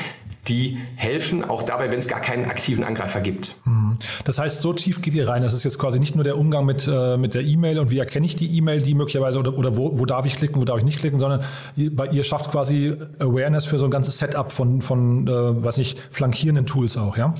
die 0.47 0.79
helfen, 0.95 1.43
auch 1.43 1.61
dabei, 1.63 1.91
wenn 1.91 1.99
es 1.99 2.07
gar 2.07 2.19
keinen 2.19 2.45
aktiven 2.45 2.83
Angreifer 2.83 3.21
gibt. 3.21 3.55
Mhm. 3.65 3.93
Das 4.25 4.39
heißt, 4.39 4.61
so 4.61 4.73
tief 4.73 5.01
geht 5.01 5.13
ihr 5.13 5.27
rein. 5.27 5.43
Das 5.43 5.53
ist 5.53 5.63
jetzt 5.63 5.77
quasi 5.77 5.99
nicht 5.99 6.15
nur 6.15 6.23
der 6.23 6.37
Umgang 6.37 6.65
mit, 6.65 6.89
äh, 6.91 7.17
mit 7.17 7.35
der 7.35 7.43
E-Mail 7.43 7.77
und 7.77 7.91
wie 7.91 7.99
erkenne 7.99 8.25
ich 8.25 8.35
die 8.35 8.57
E-Mail, 8.57 8.81
die 8.81 8.95
möglicherweise 8.95 9.37
oder, 9.37 9.55
oder 9.55 9.77
wo, 9.77 9.99
wo 9.99 10.05
darf 10.05 10.25
ich 10.25 10.35
klicken, 10.35 10.59
wo 10.59 10.65
darf 10.65 10.79
ich 10.79 10.83
nicht 10.83 10.99
klicken, 10.99 11.19
sondern 11.19 11.43
ihr, 11.75 11.91
ihr 12.11 12.23
schafft 12.23 12.51
quasi 12.51 12.95
Awareness 13.19 13.65
für 13.65 13.77
so 13.77 13.85
ein 13.85 13.91
ganzes 13.91 14.17
Setup 14.17 14.51
von, 14.51 14.81
von 14.81 15.27
äh, 15.27 15.31
was 15.63 15.77
nicht, 15.77 15.99
flankierenden 15.99 16.65
Tools 16.65 16.97
auch, 16.97 17.17
ja? 17.17 17.33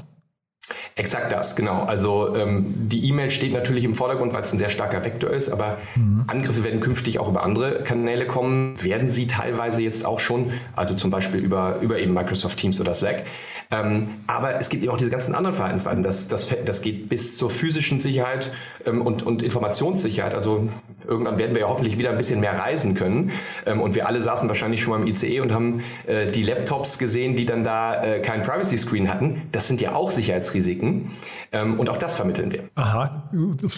Exakt 0.96 1.32
das, 1.32 1.56
genau. 1.56 1.84
Also 1.84 2.36
ähm, 2.36 2.74
die 2.90 3.08
E-Mail 3.08 3.32
steht 3.32 3.54
natürlich 3.54 3.86
im 3.86 3.94
Vordergrund, 3.94 4.34
weil 4.34 4.42
es 4.42 4.52
ein 4.52 4.60
sehr 4.60 4.70
starker 4.70 5.04
Vektor 5.06 5.30
ist, 5.30 5.50
aber 5.50 5.78
mhm. 5.96 6.26
Angriffe 6.28 6.64
werden 6.66 6.82
künftig 6.82 7.18
auch 7.18 7.30
über 7.30 7.44
andere 7.44 7.84
Kanäle 7.84 8.28
kommen, 8.28 8.76
werden 8.84 9.10
sie 9.10 9.28
teilweise 9.28 9.82
jetzt 9.82 10.06
auch 10.06 10.20
schon, 10.20 10.52
also 10.76 10.94
zum 10.96 11.10
Beispiel 11.10 11.40
über, 11.40 11.80
über 11.80 11.98
eben 11.98 12.14
Microsoft 12.14 12.60
Teams 12.60 12.82
oder 12.82 12.94
Slack. 12.94 13.24
Ähm, 13.72 14.10
aber 14.28 14.56
es 14.60 14.70
gibt 14.70 14.84
eben 14.84 14.92
auch 14.92 14.98
diese 14.98 15.10
ganzen 15.10 15.34
anderen 15.34 15.56
Verhaltensweisen. 15.56 16.04
Das, 16.04 16.28
das, 16.28 16.54
das 16.66 16.82
geht 16.82 17.08
bis 17.08 17.38
zur 17.38 17.50
physischen 17.50 18.02
Sicherheit 18.02 18.52
ähm, 18.86 19.02
und, 19.02 19.24
und 19.24 19.42
Informationssicherheit. 19.42 20.34
Also 20.34 20.68
irgendwann 21.08 21.38
werden 21.38 21.56
wir 21.56 21.62
ja 21.62 21.68
hoffentlich 21.70 21.98
wieder 21.98 22.10
ein 22.10 22.18
bisschen 22.18 22.42
mehr 22.42 22.60
reisen 22.60 22.96
können. 22.96 23.32
Ähm, 23.66 23.82
und 23.82 23.96
wir 23.96 24.08
alle 24.08 24.22
saßen 24.22 24.50
wahrscheinlich 24.50 24.84
schon 24.84 24.92
mal 24.92 25.02
im 25.02 25.08
ICE 25.08 25.40
und 25.40 25.54
haben 25.54 25.84
äh, 26.06 26.28
die 26.28 26.44
Laptops 26.44 26.98
gesehen, 26.98 27.36
die 27.36 27.46
dann 27.46 27.64
da 27.64 28.04
äh, 28.04 28.20
kein 28.20 28.42
Privacy 28.42 28.78
Screen 28.78 29.12
hatten. 29.12 29.44
Das 29.54 29.68
sind 29.70 29.80
ja 29.80 29.94
auch 29.94 30.12
Sicherheitsrisiken. 30.12 31.12
Ähm, 31.54 31.80
und 31.80 31.90
auch 31.90 31.98
das 31.98 32.16
vermitteln 32.16 32.52
wir. 32.52 32.64
Aha, 32.76 33.30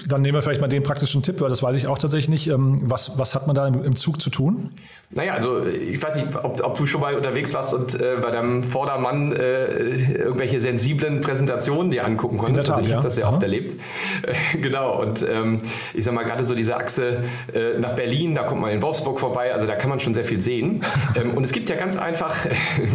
dann 0.08 0.22
nehmen 0.22 0.36
wir 0.36 0.42
vielleicht 0.42 0.62
mal 0.62 0.68
den 0.68 0.84
praktischen 0.84 1.22
Tipp, 1.22 1.40
weil 1.40 1.50
das 1.50 1.62
weiß 1.62 1.76
ich 1.76 1.88
auch 1.88 2.00
tatsächlich 2.00 2.30
nicht. 2.30 2.48
Ähm, 2.48 2.78
was, 2.84 3.20
was 3.20 3.36
hat 3.36 3.46
man 3.46 3.56
da 3.56 3.68
im, 3.68 3.84
im 3.84 3.96
Zug 3.96 4.22
zu 4.22 4.32
tun? 4.32 4.70
Naja, 5.12 5.34
also 5.34 5.66
ich 5.66 6.02
weiß 6.02 6.16
nicht, 6.16 6.36
ob, 6.36 6.64
ob 6.64 6.78
du 6.78 6.86
schon 6.86 7.02
mal 7.02 7.16
unterwegs 7.16 7.54
warst 7.54 7.74
und 7.74 7.94
äh, 7.94 8.18
bei 8.22 8.32
deinem 8.32 8.64
Vordermann 8.64 9.32
äh, 9.34 9.83
irgendwelche 9.84 10.60
sensiblen 10.60 11.22
Präsentationen 11.22 11.92
dir 11.92 12.06
angucken 12.06 12.38
konntest. 12.38 12.68
Tat, 12.68 12.78
also 12.78 12.86
ich 12.86 12.92
ja. 12.92 12.98
habe 12.98 13.06
das 13.06 13.16
sehr 13.16 13.28
oft 13.28 13.44
erlebt. 13.44 13.80
Äh, 14.24 14.58
genau, 14.62 15.02
und 15.02 15.26
ähm, 15.30 15.62
ich 15.94 16.04
sag 16.04 16.14
mal, 16.14 16.24
gerade 16.24 16.44
so 16.44 16.56
diese 16.56 16.76
Achse 16.76 17.24
äh, 17.54 17.78
nach 17.80 17.96
Berlin, 17.96 18.36
da 18.36 18.44
kommt 18.44 18.62
man 18.62 18.72
in 18.72 18.82
Wolfsburg 18.82 19.20
vorbei, 19.20 19.54
also 19.54 19.68
da 19.68 19.76
kann 19.76 19.90
man 19.90 20.00
schon 20.00 20.14
sehr 20.14 20.26
viel 20.26 20.42
sehen. 20.42 20.82
ähm, 21.16 21.36
und 21.36 21.44
es 21.44 21.52
gibt 21.52 21.70
ja 21.70 21.76
ganz 21.76 21.98
einfach 21.98 22.36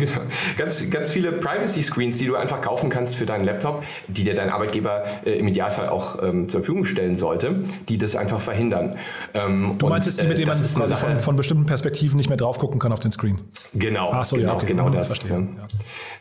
ganz, 0.59 0.91
ganz 0.91 1.11
viele 1.11 1.33
Privacy-Screens, 1.33 2.19
die 2.19 2.27
du 2.27 2.37
einfach 2.37 2.61
kaufen 2.61 2.91
kannst 2.91 3.17
für 3.17 3.27
deinen 3.27 3.45
Laptop, 3.45 3.85
die 4.09 4.25
dir 4.25 4.35
dein 4.35 4.51
Arbeitgeber 4.51 5.05
äh, 5.25 5.39
im 5.39 5.47
Idealfall 5.49 5.89
auch 5.89 6.23
ähm, 6.23 6.49
zur 6.49 6.61
Verfügung 6.61 6.85
stellen 6.85 7.15
sollte, 7.15 7.63
die 7.89 7.99
das 7.99 8.17
einfach 8.17 8.41
verhindern. 8.41 8.97
Ähm, 9.35 9.75
du 9.79 9.87
meinst 9.87 10.07
jetzt 10.07 10.21
die, 10.21 10.27
mit 10.27 10.39
denen 10.39 10.49
man 10.49 10.59
quasi 10.59 10.97
von, 10.97 11.21
von 11.21 11.37
bestimmten 11.37 11.67
Perspektiven 11.67 12.17
nicht 12.17 12.29
mehr 12.29 12.37
drauf 12.37 12.59
gucken 12.59 12.81
kann 12.81 12.93
auf 12.93 13.01
den 13.01 13.13
Screen? 13.13 13.39
Genau, 13.75 14.11
Ach 14.13 14.25
so, 14.25 14.37
genau, 14.37 14.49
ja, 14.49 14.57
okay. 14.57 14.67
genau 14.67 14.89
Mhm, 14.89 14.95
das. 14.95 15.09
verstehe. 15.09 15.31
Ja. 15.31 15.47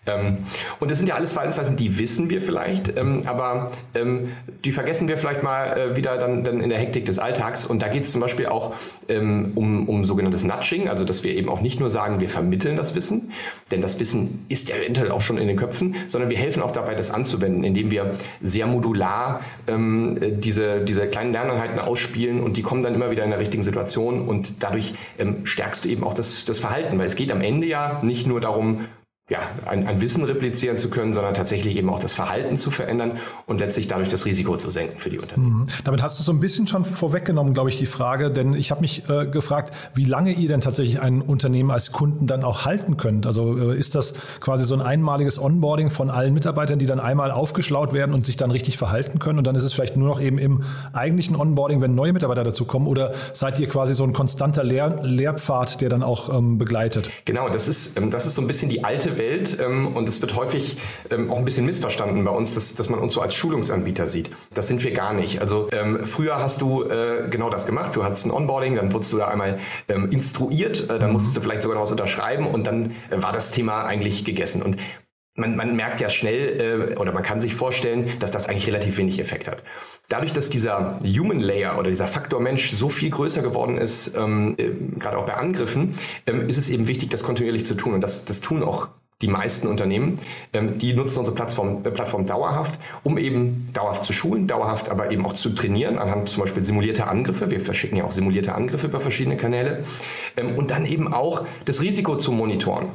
Ähm, 0.07 0.37
und 0.79 0.89
das 0.89 0.97
sind 0.97 1.07
ja 1.07 1.15
alles 1.15 1.33
Verhaltensweisen, 1.33 1.75
die 1.75 1.99
wissen 1.99 2.29
wir 2.29 2.41
vielleicht, 2.41 2.97
ähm, 2.97 3.23
aber 3.25 3.67
ähm, 3.93 4.31
die 4.63 4.71
vergessen 4.71 5.07
wir 5.07 5.17
vielleicht 5.17 5.43
mal 5.43 5.77
äh, 5.77 5.95
wieder 5.95 6.17
dann, 6.17 6.43
dann 6.43 6.61
in 6.61 6.69
der 6.69 6.79
Hektik 6.79 7.05
des 7.05 7.19
Alltags. 7.19 7.65
Und 7.65 7.81
da 7.81 7.89
geht 7.89 8.03
es 8.03 8.11
zum 8.11 8.21
Beispiel 8.21 8.47
auch 8.47 8.73
um, 9.09 9.87
um 9.87 10.05
sogenanntes 10.05 10.43
Nudging, 10.43 10.89
also 10.89 11.03
dass 11.05 11.23
wir 11.23 11.33
eben 11.33 11.49
auch 11.49 11.61
nicht 11.61 11.79
nur 11.79 11.89
sagen, 11.89 12.19
wir 12.19 12.29
vermitteln 12.29 12.75
das 12.75 12.95
Wissen, 12.95 13.31
denn 13.71 13.81
das 13.81 13.99
Wissen 13.99 14.45
ist 14.49 14.69
eventuell 14.69 15.11
auch 15.11 15.21
schon 15.21 15.37
in 15.37 15.47
den 15.47 15.57
Köpfen, 15.57 15.95
sondern 16.07 16.29
wir 16.29 16.37
helfen 16.37 16.61
auch 16.61 16.71
dabei, 16.71 16.95
das 16.95 17.11
anzuwenden, 17.11 17.63
indem 17.63 17.91
wir 17.91 18.15
sehr 18.41 18.67
modular 18.67 19.41
diese, 19.67 20.81
diese 20.81 21.07
kleinen 21.07 21.31
Lerneinheiten 21.31 21.79
ausspielen 21.79 22.41
und 22.41 22.57
die 22.57 22.61
kommen 22.61 22.83
dann 22.83 22.95
immer 22.95 23.11
wieder 23.11 23.23
in 23.23 23.29
der 23.29 23.39
richtigen 23.39 23.63
Situation 23.63 24.27
und 24.27 24.61
dadurch 24.61 24.93
stärkst 25.43 25.85
du 25.85 25.89
eben 25.89 26.03
auch 26.03 26.13
das, 26.13 26.45
das 26.45 26.59
Verhalten, 26.59 26.99
weil 26.99 27.07
es 27.07 27.15
geht 27.15 27.31
am 27.31 27.41
Ende 27.41 27.67
ja 27.67 27.99
nicht 28.03 28.27
nur 28.27 28.41
darum, 28.41 28.87
ja, 29.29 29.39
ein, 29.65 29.85
ein 29.85 29.99
Wissen 29.99 30.23
replizieren 30.23 30.77
zu 30.77 30.89
können, 30.89 31.13
sondern 31.13 31.33
tatsächlich 31.33 31.75
eben 31.75 31.89
auch 31.89 31.99
das 31.99 32.13
Verhalten 32.13 32.55
zu 32.55 32.71
verändern 32.71 33.17
und 33.45 33.59
letztlich 33.59 33.87
dadurch 33.87 34.07
das 34.07 34.23
Risiko 34.25 34.55
zu 34.55 34.69
senken 34.69 34.97
für 34.97 35.09
die 35.09 35.19
Unternehmen. 35.19 35.59
Mhm. 35.59 35.65
Damit 35.83 36.01
hast 36.01 36.17
du 36.17 36.23
so 36.23 36.31
ein 36.31 36.39
bisschen 36.39 36.65
schon 36.65 36.85
vorweggenommen, 36.85 37.53
glaube 37.53 37.69
ich, 37.69 37.75
die 37.75 37.87
Frage, 37.87 38.31
denn 38.31 38.53
ich 38.53 38.71
habe 38.71 38.79
mich 38.79 39.09
äh, 39.09 39.27
gefragt, 39.27 39.73
wie 39.95 40.05
lange 40.05 40.31
ihr 40.31 40.47
denn 40.47 40.61
tatsächlich 40.61 41.01
ein 41.01 41.21
Unternehmen 41.21 41.71
als 41.71 41.91
Kunden 41.91 42.25
dann 42.25 42.45
auch 42.45 42.63
halten 42.63 42.95
könnt. 42.95 43.25
Also 43.25 43.57
äh, 43.57 43.77
ist 43.77 43.95
das 43.95 44.13
quasi 44.39 44.63
so 44.63 44.75
ein 44.75 44.81
einmaliges 44.81 45.41
Onboarding 45.41 45.89
von 45.89 46.09
allen 46.09 46.33
Mitarbeitern, 46.33 46.79
die 46.79 46.85
dann 46.85 47.01
einmal 47.01 47.31
aufgeschlaut 47.31 47.91
werden 47.91 48.13
und 48.13 48.23
sich 48.23 48.37
dann 48.37 48.49
richtig 48.49 48.77
verhalten 48.77 49.19
können 49.19 49.39
und 49.39 49.47
dann 49.47 49.55
ist 49.55 49.65
es 49.65 49.73
vielleicht 49.73 49.97
nur 49.97 50.07
noch 50.07 50.21
eben 50.21 50.37
im 50.37 50.63
eigentlichen 50.93 51.35
Onboarding, 51.35 51.81
wenn 51.81 51.95
neue 51.95 52.13
Mitarbeiter 52.13 52.45
dazu 52.45 52.63
kommen 52.63 52.87
oder 52.87 53.13
seid 53.33 53.59
ihr 53.59 53.67
quasi 53.67 53.93
so 53.93 54.05
ein 54.05 54.13
konstanter 54.13 54.63
Lehr 54.63 55.01
Lehrpfad, 55.03 55.81
der 55.81 55.89
dann 55.89 56.01
auch 56.01 56.33
ähm, 56.33 56.57
begleitet? 56.57 57.09
Genau, 57.25 57.49
das 57.49 57.67
ist, 57.67 57.97
ähm, 57.97 58.09
das 58.09 58.25
ist 58.25 58.35
so 58.35 58.41
ein 58.41 58.47
bisschen 58.47 58.69
die 58.69 58.85
alte 58.85 59.16
Welt 59.17 59.57
ähm, 59.59 59.95
und 59.95 60.07
es 60.07 60.21
wird 60.21 60.35
häufig 60.35 60.77
ähm, 61.09 61.29
auch 61.31 61.37
ein 61.37 61.45
bisschen 61.45 61.65
missverstanden 61.65 62.23
bei 62.23 62.31
uns, 62.31 62.53
dass, 62.53 62.75
dass 62.75 62.89
man 62.89 62.99
uns 62.99 63.13
so 63.13 63.21
als 63.21 63.35
Schulungsanbieter 63.35 64.07
sieht. 64.07 64.29
Das 64.53 64.67
sind 64.67 64.83
wir 64.83 64.91
gar 64.91 65.13
nicht. 65.13 65.41
Also 65.41 65.67
ähm, 65.71 66.05
früher 66.05 66.39
hast 66.39 66.61
du 66.61 66.83
äh, 66.83 67.27
genau 67.29 67.49
das 67.49 67.65
gemacht. 67.65 67.95
Du 67.95 68.03
hattest 68.03 68.25
ein 68.25 68.31
Onboarding, 68.31 68.75
dann 68.75 68.91
wurdest 68.93 69.13
du 69.13 69.17
da 69.17 69.27
einmal 69.27 69.59
ähm, 69.87 70.09
instruiert, 70.11 70.89
äh, 70.89 70.99
dann 70.99 71.11
musstest 71.11 71.37
du 71.37 71.41
vielleicht 71.41 71.61
sogar 71.61 71.75
noch 71.75 71.83
was 71.83 71.91
unterschreiben 71.91 72.47
und 72.47 72.65
dann 72.65 72.91
äh, 73.09 73.21
war 73.21 73.33
das 73.33 73.51
Thema 73.51 73.85
eigentlich 73.85 74.25
gegessen. 74.25 74.61
Und 74.61 74.77
man, 75.37 75.55
man 75.55 75.75
merkt 75.75 75.99
ja 75.99 76.09
schnell 76.09 76.91
äh, 76.93 76.95
oder 76.97 77.13
man 77.13 77.23
kann 77.23 77.39
sich 77.39 77.55
vorstellen, 77.55 78.11
dass 78.19 78.31
das 78.31 78.49
eigentlich 78.49 78.67
relativ 78.67 78.97
wenig 78.97 79.19
Effekt 79.19 79.47
hat. 79.47 79.63
Dadurch, 80.09 80.33
dass 80.33 80.49
dieser 80.49 80.99
Human 81.03 81.39
Layer 81.39 81.77
oder 81.77 81.89
dieser 81.89 82.07
Faktor 82.07 82.41
Mensch 82.41 82.71
so 82.71 82.89
viel 82.89 83.11
größer 83.11 83.41
geworden 83.41 83.77
ist, 83.77 84.17
ähm, 84.17 84.55
äh, 84.57 84.71
gerade 84.99 85.17
auch 85.17 85.25
bei 85.25 85.35
Angriffen, 85.35 85.91
ähm, 86.25 86.49
ist 86.49 86.57
es 86.57 86.69
eben 86.69 86.87
wichtig, 86.87 87.09
das 87.09 87.23
kontinuierlich 87.23 87.65
zu 87.65 87.75
tun. 87.75 87.93
Und 87.93 88.01
das, 88.01 88.25
das 88.25 88.41
tun 88.41 88.63
auch 88.63 88.89
die 89.21 89.27
meisten 89.27 89.67
Unternehmen, 89.67 90.19
ähm, 90.53 90.77
die 90.77 90.93
nutzen 90.93 91.19
unsere 91.19 91.35
Plattform, 91.35 91.83
äh, 91.83 91.91
Plattform 91.91 92.25
dauerhaft, 92.25 92.79
um 93.03 93.17
eben 93.17 93.69
dauerhaft 93.73 94.05
zu 94.05 94.13
schulen, 94.13 94.47
dauerhaft 94.47 94.89
aber 94.89 95.11
eben 95.11 95.25
auch 95.25 95.33
zu 95.33 95.49
trainieren, 95.49 95.97
anhand 95.97 96.29
zum 96.29 96.41
Beispiel 96.41 96.63
simulierter 96.63 97.09
Angriffe. 97.09 97.49
Wir 97.49 97.59
verschicken 97.59 97.97
ja 97.97 98.03
auch 98.03 98.11
simulierte 98.11 98.53
Angriffe 98.53 98.87
über 98.87 98.99
verschiedene 98.99 99.37
Kanäle. 99.37 99.85
Ähm, 100.35 100.55
und 100.55 100.69
dann 100.69 100.85
eben 100.85 101.11
auch 101.11 101.45
das 101.65 101.81
Risiko 101.81 102.17
zu 102.17 102.31
monitoren. 102.31 102.91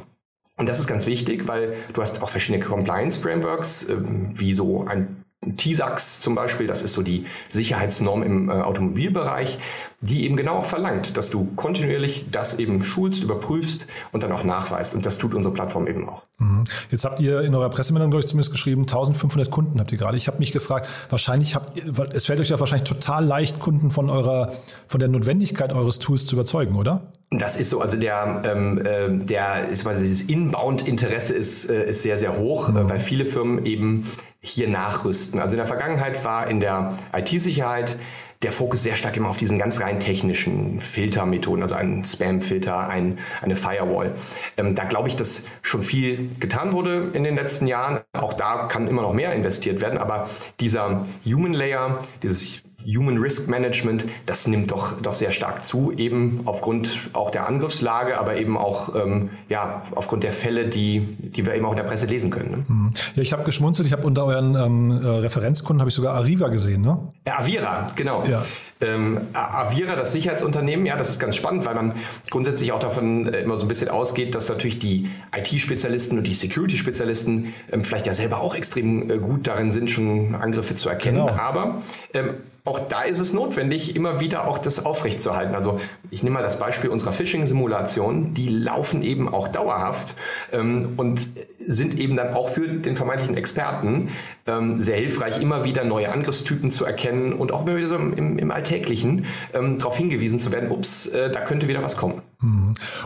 Und 0.55 0.69
das 0.69 0.79
ist 0.79 0.87
ganz 0.87 1.07
wichtig, 1.07 1.47
weil 1.47 1.75
du 1.93 2.01
hast 2.01 2.21
auch 2.21 2.29
verschiedene 2.29 2.63
Compliance-Frameworks, 2.63 3.89
äh, 3.89 3.97
wie 3.99 4.53
so 4.53 4.85
ein 4.85 5.23
TISAX 5.57 6.21
zum 6.21 6.35
Beispiel, 6.35 6.67
das 6.67 6.83
ist 6.83 6.93
so 6.93 7.01
die 7.01 7.25
Sicherheitsnorm 7.49 8.23
im 8.23 8.49
äh, 8.49 8.53
Automobilbereich, 8.53 9.59
die 10.03 10.25
eben 10.25 10.35
genau 10.35 10.57
auch 10.57 10.65
verlangt, 10.65 11.15
dass 11.15 11.29
du 11.29 11.47
kontinuierlich 11.55 12.25
das 12.29 12.59
eben 12.59 12.83
schulst, 12.83 13.23
überprüfst 13.23 13.87
und 14.11 14.21
dann 14.21 14.33
auch 14.33 14.43
nachweist. 14.43 14.93
Und 14.93 15.05
das 15.05 15.17
tut 15.17 15.33
unsere 15.33 15.53
Plattform 15.53 15.87
eben 15.87 16.09
auch. 16.09 16.23
Mhm. 16.39 16.65
Jetzt 16.91 17.05
habt 17.05 17.21
ihr 17.21 17.41
in 17.41 17.55
eurer 17.55 17.69
Pressemeldung, 17.69 18.11
glaube 18.11 18.21
ich, 18.21 18.27
zumindest 18.27 18.51
geschrieben, 18.51 18.81
1500 18.81 19.49
Kunden 19.49 19.79
habt 19.79 19.93
ihr 19.93 19.97
gerade. 19.97 20.17
Ich 20.17 20.27
habe 20.27 20.39
mich 20.39 20.51
gefragt, 20.51 20.89
wahrscheinlich 21.09 21.55
habt 21.55 21.77
ihr, 21.77 21.85
es 22.13 22.25
fällt 22.25 22.41
euch 22.41 22.49
ja 22.49 22.59
wahrscheinlich 22.59 22.87
total 22.87 23.23
leicht, 23.23 23.61
Kunden 23.61 23.91
von 23.91 24.09
eurer, 24.09 24.51
von 24.87 24.99
der 24.99 25.07
Notwendigkeit 25.07 25.71
eures 25.71 25.99
Tools 25.99 26.25
zu 26.25 26.35
überzeugen, 26.35 26.75
oder? 26.75 27.13
Das 27.31 27.55
ist 27.55 27.69
so, 27.69 27.79
also 27.79 27.95
der, 27.95 28.41
ähm, 28.45 28.85
äh, 28.85 29.25
der 29.25 29.69
ist, 29.69 29.87
also 29.87 30.01
dieses 30.01 30.21
Inbound-Interesse 30.21 31.33
ist, 31.33 31.69
äh, 31.69 31.89
ist 31.89 32.03
sehr, 32.03 32.17
sehr 32.17 32.37
hoch, 32.37 32.67
mhm. 32.67 32.77
äh, 32.77 32.89
weil 32.89 32.99
viele 32.99 33.25
Firmen 33.25 33.65
eben 33.65 34.11
hier 34.41 34.67
nachrüsten. 34.67 35.39
Also 35.39 35.53
in 35.53 35.59
der 35.59 35.65
Vergangenheit 35.65 36.25
war 36.25 36.49
in 36.49 36.59
der 36.59 36.97
IT-Sicherheit 37.13 37.97
der 38.43 38.51
Fokus 38.51 38.83
sehr 38.83 38.95
stark 38.95 39.17
immer 39.17 39.29
auf 39.29 39.37
diesen 39.37 39.57
ganz 39.57 39.79
rein 39.79 39.99
technischen 39.99 40.79
Filtermethoden, 40.79 41.63
also 41.63 41.75
ein 41.75 42.03
Spam-Filter, 42.03 42.87
ein, 42.87 43.19
eine 43.41 43.55
Firewall. 43.55 44.15
Ähm, 44.57 44.75
da 44.75 44.83
glaube 44.83 45.07
ich, 45.07 45.15
dass 45.15 45.43
schon 45.61 45.81
viel 45.81 46.29
getan 46.39 46.73
wurde 46.73 47.11
in 47.13 47.23
den 47.23 47.35
letzten 47.35 47.67
Jahren. 47.67 48.01
Auch 48.13 48.33
da 48.33 48.67
kann 48.67 48.87
immer 48.87 49.01
noch 49.01 49.13
mehr 49.13 49.33
investiert 49.33 49.81
werden, 49.81 49.97
aber 49.97 50.29
dieser 50.59 51.05
Human 51.25 51.53
Layer, 51.53 51.99
dieses 52.21 52.63
Human 52.85 53.17
Risk 53.17 53.47
Management, 53.47 54.05
das 54.25 54.47
nimmt 54.47 54.71
doch, 54.71 54.99
doch 55.01 55.13
sehr 55.13 55.31
stark 55.31 55.65
zu, 55.65 55.91
eben 55.91 56.41
aufgrund 56.45 57.09
auch 57.13 57.31
der 57.31 57.47
Angriffslage, 57.47 58.17
aber 58.17 58.37
eben 58.37 58.57
auch 58.57 58.95
ähm, 58.95 59.29
ja, 59.49 59.83
aufgrund 59.95 60.23
der 60.23 60.31
Fälle, 60.31 60.67
die, 60.67 60.99
die 60.99 61.45
wir 61.45 61.55
eben 61.55 61.65
auch 61.65 61.71
in 61.71 61.77
der 61.77 61.83
Presse 61.83 62.05
lesen 62.05 62.29
können. 62.29 62.51
Ne? 62.51 62.91
Ja, 63.15 63.21
ich 63.21 63.33
habe 63.33 63.43
geschmunzelt, 63.43 63.87
ich 63.87 63.93
habe 63.93 64.05
unter 64.05 64.25
euren 64.25 64.55
ähm, 64.55 64.91
Referenzkunden 64.91 65.81
habe 65.81 65.89
ich 65.89 65.95
sogar 65.95 66.15
Arriva 66.15 66.49
gesehen, 66.49 66.81
ne? 66.81 66.97
Ja, 67.25 67.39
Avira, 67.39 67.87
genau. 67.95 68.23
Ja. 68.25 68.43
Ähm, 68.81 69.27
Avira, 69.33 69.95
das 69.95 70.11
Sicherheitsunternehmen, 70.11 70.85
ja, 70.85 70.97
das 70.97 71.09
ist 71.09 71.19
ganz 71.19 71.35
spannend, 71.35 71.65
weil 71.65 71.75
man 71.75 71.93
grundsätzlich 72.29 72.71
auch 72.71 72.79
davon 72.79 73.27
äh, 73.27 73.41
immer 73.41 73.55
so 73.57 73.65
ein 73.65 73.67
bisschen 73.67 73.89
ausgeht, 73.89 74.35
dass 74.35 74.49
natürlich 74.49 74.79
die 74.79 75.09
IT-Spezialisten 75.35 76.17
und 76.17 76.27
die 76.27 76.33
Security-Spezialisten 76.33 77.53
ähm, 77.71 77.83
vielleicht 77.83 78.07
ja 78.07 78.13
selber 78.13 78.41
auch 78.41 78.55
extrem 78.55 79.09
äh, 79.09 79.17
gut 79.17 79.47
darin 79.47 79.71
sind, 79.71 79.89
schon 79.89 80.35
Angriffe 80.35 80.75
zu 80.75 80.89
erkennen. 80.89 81.25
Genau. 81.25 81.37
Aber 81.37 81.81
ähm, 82.13 82.35
auch 82.65 82.79
da 82.79 83.01
ist 83.01 83.19
es 83.19 83.33
notwendig, 83.33 83.95
immer 83.95 84.21
wieder 84.21 84.47
auch 84.47 84.57
das 84.57 84.85
aufrechtzuerhalten. 84.85 85.53
Also 85.53 85.79
ich 86.11 86.23
nehme 86.23 86.35
mal 86.35 86.43
das 86.43 86.59
Beispiel 86.59 86.89
unserer 86.89 87.11
Phishing-Simulation. 87.11 88.33
Die 88.33 88.47
laufen 88.47 89.03
eben 89.03 89.27
auch 89.27 89.49
dauerhaft 89.49 90.15
ähm, 90.53 90.93
und 90.95 91.27
sind 91.59 91.99
eben 91.99 92.15
dann 92.15 92.33
auch 92.33 92.49
für 92.49 92.67
den 92.67 92.95
vermeintlichen 92.95 93.35
Experten 93.35 94.09
ähm, 94.47 94.81
sehr 94.81 94.97
hilfreich, 94.97 95.41
immer 95.41 95.65
wieder 95.65 95.83
neue 95.83 96.09
Angriffstypen 96.09 96.71
zu 96.71 96.85
erkennen 96.85 97.33
und 97.33 97.51
auch 97.51 97.65
immer 97.65 97.75
wieder 97.75 97.89
so 97.89 97.95
im, 97.95 98.39
im 98.39 98.51
Alltäglichen 98.51 99.25
ähm, 99.53 99.77
darauf 99.77 99.97
hingewiesen 99.97 100.39
zu 100.39 100.53
werden, 100.53 100.71
ups, 100.71 101.07
äh, 101.07 101.31
da 101.31 101.41
könnte 101.41 101.67
wieder 101.67 101.83
was 101.83 101.97
kommen. 101.97 102.21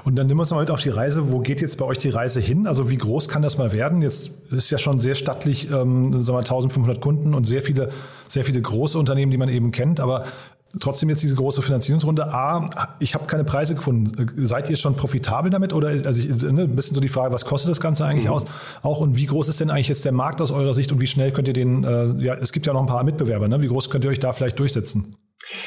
Und 0.04 0.16
dann 0.16 0.28
nehmen 0.28 0.40
wir 0.40 0.42
uns 0.42 0.52
mal 0.52 0.60
mit 0.60 0.72
auf 0.72 0.82
die 0.82 0.90
Reise. 0.90 1.32
Wo 1.32 1.40
geht 1.40 1.62
jetzt 1.62 1.78
bei 1.78 1.86
euch 1.86 1.98
die 1.98 2.10
Reise 2.10 2.42
hin? 2.42 2.68
Also 2.68 2.90
wie 2.90 2.98
groß 2.98 3.30
kann 3.30 3.42
das 3.42 3.58
mal 3.58 3.72
werden? 3.72 4.02
Jetzt 4.02 4.32
ist 4.52 4.70
ja 4.72 4.78
schon 4.78 5.00
sehr 5.00 5.16
stattlich, 5.16 5.72
ähm, 5.72 6.12
sagen 6.22 6.38
wir 6.38 6.40
1500 6.40 7.00
Kunden 7.02 7.34
und 7.34 7.46
sehr 7.46 7.62
viele, 7.62 7.90
sehr 8.28 8.44
viele 8.44 8.62
große 8.62 8.98
Unternehmen, 8.98 9.32
die 9.32 9.38
man 9.38 9.50
eben 9.50 9.72
kennt. 9.72 10.00
Aber 10.00 10.26
trotzdem 10.80 11.10
jetzt 11.10 11.24
diese 11.24 11.36
große 11.36 11.62
Finanzierungsrunde. 11.62 12.34
A, 12.34 12.96
ich 13.00 13.14
habe 13.14 13.26
keine 13.26 13.44
Preise 13.44 13.76
gefunden. 13.76 14.12
Seid 14.38 14.70
ihr 14.70 14.76
schon 14.76 14.96
profitabel 14.96 15.50
damit? 15.50 15.74
Oder 15.74 15.90
also 15.90 16.10
ich, 16.20 16.30
ne, 16.42 16.64
ein 16.64 16.76
bisschen 16.76 16.96
so 16.96 17.02
die 17.02 17.10
Frage, 17.10 17.34
was 17.34 17.46
kostet 17.46 17.72
das 17.72 17.80
Ganze 17.80 18.06
eigentlich 18.06 18.26
mhm. 18.26 18.34
aus? 18.34 18.46
Auch 18.82 19.00
und 19.00 19.16
wie 19.16 19.26
groß 19.26 19.48
ist 19.48 19.60
denn 19.60 19.70
eigentlich 19.70 19.90
jetzt 19.90 20.06
der 20.06 20.12
Markt 20.12 20.42
aus 20.42 20.52
eurer 20.52 20.74
Sicht 20.74 20.92
und 20.92 21.02
wie 21.02 21.08
schnell 21.08 21.32
könnt 21.32 21.48
ihr 21.48 21.54
den, 21.54 21.84
äh, 21.84 22.24
ja, 22.24 22.36
es 22.36 22.52
gibt 22.52 22.66
ja 22.66 22.74
noch 22.74 22.82
ein 22.82 22.88
paar 22.88 23.04
Mitbewerber, 23.04 23.48
ne? 23.48 23.62
Wie 23.62 23.68
groß 23.68 23.90
könnt 23.90 24.04
ihr 24.04 24.12
euch 24.12 24.20
da 24.20 24.34
vielleicht 24.34 24.60
durchsetzen? 24.60 25.16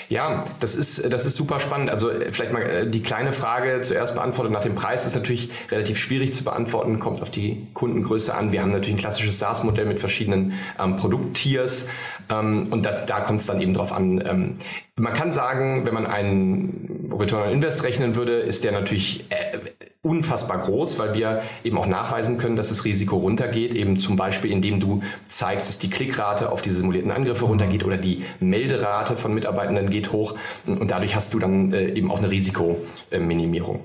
Ja, 0.08 0.44
das 0.60 0.76
ist, 0.76 1.12
das 1.12 1.26
ist 1.26 1.37
super 1.37 1.58
spannend. 1.60 1.90
Also 1.90 2.10
äh, 2.10 2.30
vielleicht 2.32 2.52
mal 2.52 2.62
äh, 2.62 2.90
die 2.90 3.02
kleine 3.02 3.32
Frage 3.32 3.80
zuerst 3.82 4.14
beantwortet 4.14 4.52
nach 4.52 4.62
dem 4.62 4.75
Preis 4.75 5.06
ist 5.06 5.14
natürlich 5.14 5.50
relativ 5.70 5.99
schwierig 5.99 6.34
zu 6.34 6.44
beantworten, 6.44 6.99
kommt 6.99 7.22
auf 7.22 7.30
die 7.30 7.66
Kundengröße 7.75 8.34
an. 8.34 8.52
Wir 8.52 8.62
haben 8.62 8.70
natürlich 8.70 8.96
ein 8.96 8.99
klassisches 8.99 9.38
SaaS-Modell 9.38 9.87
mit 9.87 10.00
verschiedenen 10.00 10.54
ähm, 10.78 10.96
Produkttiers 10.96 11.87
ähm, 12.30 12.68
und 12.70 12.84
da, 12.84 12.92
da 12.92 13.20
kommt 13.20 13.40
es 13.40 13.46
dann 13.46 13.60
eben 13.60 13.75
drauf 13.75 13.92
an. 13.92 14.22
Ähm, 14.26 14.56
man 14.96 15.14
kann 15.14 15.32
sagen, 15.32 15.87
wenn 15.87 15.94
man 15.94 16.06
einen 16.06 17.10
Return 17.12 17.49
on 17.49 17.52
Invest 17.52 17.82
rechnen 17.82 18.16
würde, 18.16 18.40
ist 18.40 18.64
der 18.64 18.72
natürlich 18.72 19.25
äh, 19.30 19.58
unfassbar 20.02 20.59
groß, 20.59 20.99
weil 20.99 21.14
wir 21.14 21.42
eben 21.62 21.76
auch 21.76 21.87
nachweisen 21.87 22.38
können, 22.38 22.57
dass 22.57 22.71
das 22.71 22.85
Risiko 22.85 23.19
runtergeht, 23.19 23.75
eben 23.75 23.99
zum 23.99 24.16
Beispiel 24.16 24.50
indem 24.50 24.80
du 24.80 25.02
zeigst, 25.26 25.69
dass 25.69 25.78
die 25.78 25.90
Klickrate 25.90 26.50
auf 26.50 26.62
die 26.62 26.71
simulierten 26.71 27.11
Angriffe 27.11 27.45
runtergeht 27.45 27.85
oder 27.85 27.99
die 27.99 28.25
Melderate 28.40 29.14
von 29.14 29.35
Mitarbeitenden 29.35 29.90
geht 29.90 30.12
hoch 30.12 30.37
und 30.66 30.90
dadurch 30.90 31.14
hast 31.14 31.35
du 31.35 31.38
dann 31.38 31.73
äh, 31.75 31.90
eben 31.90 32.11
auch 32.11 32.19
eine 32.19 32.30
Risikominimierung. 32.30 33.85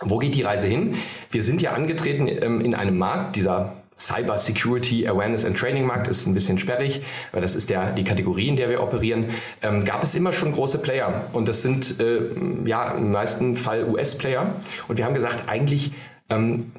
Wo 0.00 0.18
geht 0.18 0.34
die 0.34 0.42
Reise 0.42 0.68
hin? 0.68 0.96
Wir 1.30 1.42
sind 1.42 1.60
ja 1.60 1.72
angetreten 1.72 2.28
ähm, 2.28 2.60
in 2.62 2.74
einem 2.74 2.96
Markt, 2.96 3.36
dieser 3.36 3.81
Cyber 4.02 4.36
Security 4.36 5.06
Awareness 5.06 5.44
and 5.44 5.56
Training 5.56 5.86
Markt 5.86 6.08
ist 6.08 6.26
ein 6.26 6.34
bisschen 6.34 6.58
sperrig, 6.58 7.02
weil 7.30 7.40
das 7.40 7.54
ist 7.54 7.70
der, 7.70 7.92
die 7.92 8.04
Kategorie, 8.04 8.48
in 8.48 8.56
der 8.56 8.68
wir 8.68 8.82
operieren. 8.82 9.30
Ähm, 9.62 9.84
gab 9.84 10.02
es 10.02 10.14
immer 10.14 10.32
schon 10.32 10.52
große 10.52 10.78
Player 10.78 11.28
und 11.32 11.46
das 11.46 11.62
sind 11.62 12.00
äh, 12.00 12.20
ja 12.64 12.92
im 12.92 13.12
meisten 13.12 13.56
Fall 13.56 13.88
US-Player. 13.88 14.56
Und 14.88 14.98
wir 14.98 15.04
haben 15.04 15.14
gesagt, 15.14 15.48
eigentlich 15.48 15.92
ähm, 16.30 16.72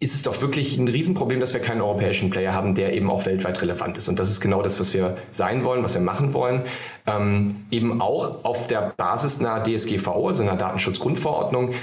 ist 0.00 0.14
es 0.14 0.22
doch 0.22 0.40
wirklich 0.42 0.76
ein 0.76 0.86
Riesenproblem, 0.86 1.40
dass 1.40 1.54
wir 1.54 1.60
keinen 1.60 1.80
europäischen 1.80 2.30
Player 2.30 2.52
haben, 2.52 2.74
der 2.74 2.92
eben 2.94 3.10
auch 3.10 3.26
weltweit 3.26 3.60
relevant 3.62 3.96
ist. 3.96 4.08
Und 4.08 4.18
das 4.18 4.28
ist 4.28 4.40
genau 4.40 4.62
das, 4.62 4.78
was 4.78 4.92
wir 4.92 5.16
sein 5.30 5.64
wollen, 5.64 5.82
was 5.82 5.94
wir 5.94 6.02
machen 6.02 6.34
wollen. 6.34 6.62
Ähm, 7.06 7.64
eben 7.70 8.00
auch 8.00 8.44
auf 8.44 8.66
der 8.66 8.92
Basis 8.96 9.40
einer 9.40 9.64
DSGVO, 9.64 10.28
also 10.28 10.42
einer 10.42 10.56
Datenschutzgrundverordnung, 10.56 11.74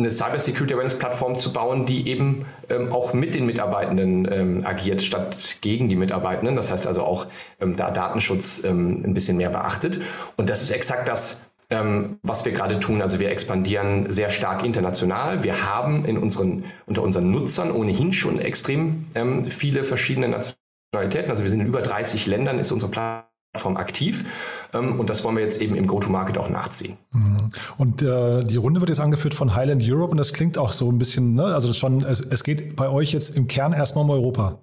eine 0.00 0.10
Cybersecurity 0.10 0.74
Awareness 0.74 0.98
Plattform 0.98 1.36
zu 1.36 1.52
bauen, 1.52 1.86
die 1.86 2.08
eben 2.08 2.46
ähm, 2.70 2.90
auch 2.90 3.12
mit 3.12 3.34
den 3.34 3.46
Mitarbeitenden 3.46 4.28
ähm, 4.30 4.66
agiert, 4.66 5.02
statt 5.02 5.56
gegen 5.60 5.88
die 5.88 5.96
Mitarbeitenden. 5.96 6.56
Das 6.56 6.72
heißt 6.72 6.86
also 6.86 7.02
auch 7.02 7.26
ähm, 7.60 7.76
da 7.76 7.90
Datenschutz 7.90 8.64
ähm, 8.64 9.02
ein 9.04 9.14
bisschen 9.14 9.36
mehr 9.36 9.50
beachtet. 9.50 10.00
Und 10.36 10.48
das 10.50 10.62
ist 10.62 10.70
exakt 10.70 11.06
das, 11.08 11.42
ähm, 11.68 12.18
was 12.22 12.44
wir 12.44 12.52
gerade 12.52 12.80
tun. 12.80 13.02
Also 13.02 13.20
wir 13.20 13.30
expandieren 13.30 14.10
sehr 14.10 14.30
stark 14.30 14.64
international. 14.64 15.44
Wir 15.44 15.66
haben 15.66 16.04
in 16.06 16.16
unseren, 16.16 16.64
unter 16.86 17.02
unseren 17.02 17.30
Nutzern 17.30 17.70
ohnehin 17.70 18.12
schon 18.12 18.40
extrem 18.40 19.06
ähm, 19.14 19.44
viele 19.44 19.84
verschiedene 19.84 20.28
Nationalitäten. 20.28 21.30
Also 21.30 21.42
wir 21.42 21.50
sind 21.50 21.60
in 21.60 21.66
über 21.66 21.82
30 21.82 22.26
Ländern, 22.26 22.58
ist 22.58 22.72
unsere 22.72 22.90
Plattform 22.90 23.29
aktiv. 23.52 24.24
Ähm, 24.72 25.00
und 25.00 25.10
das 25.10 25.24
wollen 25.24 25.36
wir 25.36 25.42
jetzt 25.42 25.60
eben 25.60 25.74
im 25.74 25.86
Go-to-Market 25.86 26.38
auch 26.38 26.48
nachziehen. 26.48 26.96
Mhm. 27.12 27.36
Und 27.78 28.02
äh, 28.02 28.44
die 28.44 28.56
Runde 28.56 28.80
wird 28.80 28.90
jetzt 28.90 29.00
angeführt 29.00 29.34
von 29.34 29.54
Highland 29.54 29.82
Europe 29.84 30.10
und 30.10 30.16
das 30.16 30.32
klingt 30.32 30.56
auch 30.56 30.72
so 30.72 30.90
ein 30.90 30.98
bisschen, 30.98 31.34
ne? 31.34 31.46
also 31.46 31.72
schon, 31.72 32.04
es, 32.04 32.20
es 32.20 32.44
geht 32.44 32.76
bei 32.76 32.88
euch 32.88 33.12
jetzt 33.12 33.36
im 33.36 33.48
Kern 33.48 33.72
erstmal 33.72 34.04
um 34.04 34.10
Europa. 34.10 34.58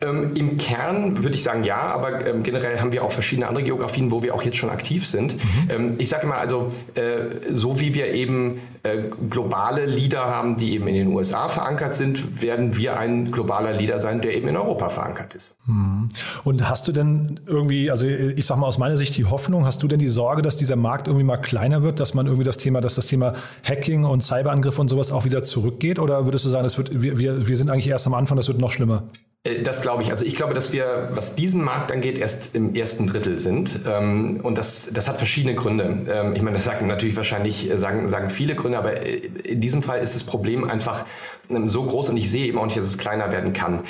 Ähm, 0.00 0.34
Im 0.34 0.56
Kern 0.58 1.24
würde 1.24 1.34
ich 1.34 1.42
sagen 1.42 1.64
ja, 1.64 1.80
aber 1.80 2.24
ähm, 2.24 2.44
generell 2.44 2.78
haben 2.78 2.92
wir 2.92 3.02
auch 3.02 3.10
verschiedene 3.10 3.48
andere 3.48 3.64
Geografien, 3.64 4.12
wo 4.12 4.22
wir 4.22 4.34
auch 4.34 4.42
jetzt 4.42 4.56
schon 4.56 4.70
aktiv 4.70 5.06
sind. 5.06 5.34
Mhm. 5.34 5.70
Ähm, 5.70 5.94
ich 5.98 6.08
sage 6.08 6.26
mal, 6.26 6.38
also 6.38 6.68
äh, 6.94 7.50
so 7.50 7.80
wie 7.80 7.94
wir 7.94 8.14
eben 8.14 8.60
äh, 8.84 9.10
globale 9.28 9.86
Leader 9.86 10.26
haben, 10.26 10.56
die 10.56 10.74
eben 10.74 10.86
in 10.86 10.94
den 10.94 11.08
USA 11.08 11.48
verankert 11.48 11.96
sind, 11.96 12.40
werden 12.42 12.76
wir 12.76 12.96
ein 12.96 13.32
globaler 13.32 13.72
Leader 13.72 13.98
sein, 13.98 14.20
der 14.20 14.36
eben 14.36 14.46
in 14.46 14.56
Europa 14.56 14.88
verankert 14.88 15.34
ist. 15.34 15.56
Mhm. 15.66 16.08
Und 16.44 16.68
hast 16.68 16.86
du 16.86 16.92
denn 16.92 17.40
irgendwie, 17.46 17.90
also 17.90 18.06
ich 18.06 18.46
sage 18.46 18.60
mal 18.60 18.68
aus 18.68 18.78
meiner 18.78 18.96
Sicht 18.96 19.16
die 19.16 19.24
Hoffnung, 19.24 19.66
hast 19.66 19.82
du 19.82 19.88
denn 19.88 19.98
die 19.98 20.08
Sorge, 20.08 20.42
dass 20.42 20.56
dieser 20.56 20.76
Markt 20.76 21.08
irgendwie 21.08 21.24
mal 21.24 21.38
kleiner 21.38 21.82
wird, 21.82 21.98
dass 21.98 22.14
man 22.14 22.26
irgendwie 22.26 22.44
das 22.44 22.56
Thema, 22.56 22.80
dass 22.80 22.94
das 22.94 23.06
Thema 23.06 23.32
Hacking 23.64 24.04
und 24.04 24.20
Cyberangriffe 24.20 24.80
und 24.80 24.88
sowas 24.88 25.10
auch 25.10 25.24
wieder 25.24 25.42
zurückgeht? 25.42 25.98
Oder 25.98 26.24
würdest 26.24 26.44
du 26.44 26.50
sagen, 26.50 26.62
das 26.62 26.78
wird, 26.78 27.02
wir, 27.02 27.18
wir, 27.18 27.48
wir 27.48 27.56
sind 27.56 27.68
eigentlich 27.68 27.88
erst 27.88 28.06
am 28.06 28.14
Anfang, 28.14 28.36
das 28.36 28.46
wird 28.46 28.60
noch 28.60 28.70
schlimmer? 28.70 29.08
Äh, 29.44 29.62
das 29.62 29.82
glaube 29.82 30.02
ich. 30.02 30.10
Also 30.10 30.24
ich 30.24 30.36
glaube, 30.36 30.54
dass 30.54 30.72
wir, 30.72 31.10
was 31.12 31.34
diesen 31.34 31.62
Markt 31.62 31.92
angeht, 31.92 32.18
erst 32.18 32.54
im 32.54 32.74
ersten 32.74 33.06
Drittel 33.06 33.38
sind. 33.38 33.80
Ähm, 33.88 34.40
und 34.42 34.58
das, 34.58 34.90
das 34.92 35.08
hat 35.08 35.18
verschiedene 35.18 35.54
Gründe. 35.54 35.98
Ähm, 36.08 36.34
ich 36.34 36.42
meine, 36.42 36.56
das 36.56 36.64
sagen 36.64 36.86
natürlich 36.86 37.16
wahrscheinlich, 37.16 37.70
äh, 37.70 37.78
sagen, 37.78 38.08
sagen 38.08 38.30
viele 38.30 38.54
Gründe, 38.54 38.78
aber 38.78 39.00
äh, 39.02 39.16
in 39.16 39.60
diesem 39.60 39.82
Fall 39.82 40.00
ist 40.00 40.14
das 40.14 40.24
Problem 40.24 40.68
einfach 40.68 41.04
ähm, 41.50 41.68
so 41.68 41.84
groß 41.84 42.10
und 42.10 42.16
ich 42.16 42.30
sehe 42.30 42.46
eben 42.46 42.58
auch 42.58 42.66
nicht, 42.66 42.76
dass 42.76 42.86
es 42.86 42.98
kleiner 42.98 43.32
werden 43.32 43.52
kann. 43.52 43.84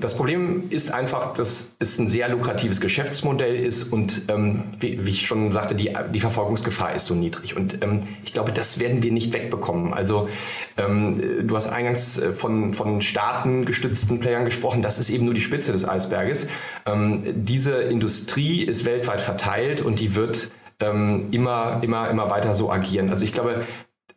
Das 0.00 0.16
Problem 0.16 0.70
ist 0.70 0.92
einfach, 0.94 1.32
dass 1.32 1.74
es 1.80 1.98
ein 1.98 2.08
sehr 2.08 2.28
lukratives 2.28 2.80
Geschäftsmodell 2.80 3.56
ist 3.56 3.92
und 3.92 4.22
wie, 4.78 4.94
ich 4.94 5.26
schon 5.26 5.50
sagte, 5.50 5.74
die, 5.74 5.92
die 6.14 6.20
Verfolgungsgefahr 6.20 6.94
ist 6.94 7.06
so 7.06 7.14
niedrig. 7.16 7.56
Und 7.56 7.80
ich 8.24 8.32
glaube, 8.32 8.52
das 8.52 8.78
werden 8.78 9.02
wir 9.02 9.10
nicht 9.10 9.34
wegbekommen. 9.34 9.92
Also 9.92 10.28
du 10.76 11.56
hast 11.56 11.70
eingangs 11.70 12.22
von, 12.30 12.72
von 12.72 13.00
staatengestützten 13.00 14.20
Playern 14.20 14.44
gesprochen 14.44 14.67
gesprochen, 14.68 14.82
das 14.82 14.98
ist 14.98 15.10
eben 15.10 15.24
nur 15.24 15.34
die 15.34 15.40
Spitze 15.40 15.72
des 15.72 15.88
Eisberges. 15.88 16.46
Ähm, 16.84 17.22
diese 17.26 17.82
Industrie 17.82 18.62
ist 18.62 18.84
weltweit 18.84 19.20
verteilt 19.20 19.80
und 19.80 19.98
die 19.98 20.14
wird 20.14 20.50
ähm, 20.80 21.28
immer, 21.30 21.80
immer, 21.82 22.10
immer 22.10 22.30
weiter 22.30 22.52
so 22.52 22.70
agieren. 22.70 23.08
Also 23.08 23.24
ich 23.24 23.32
glaube, 23.32 23.64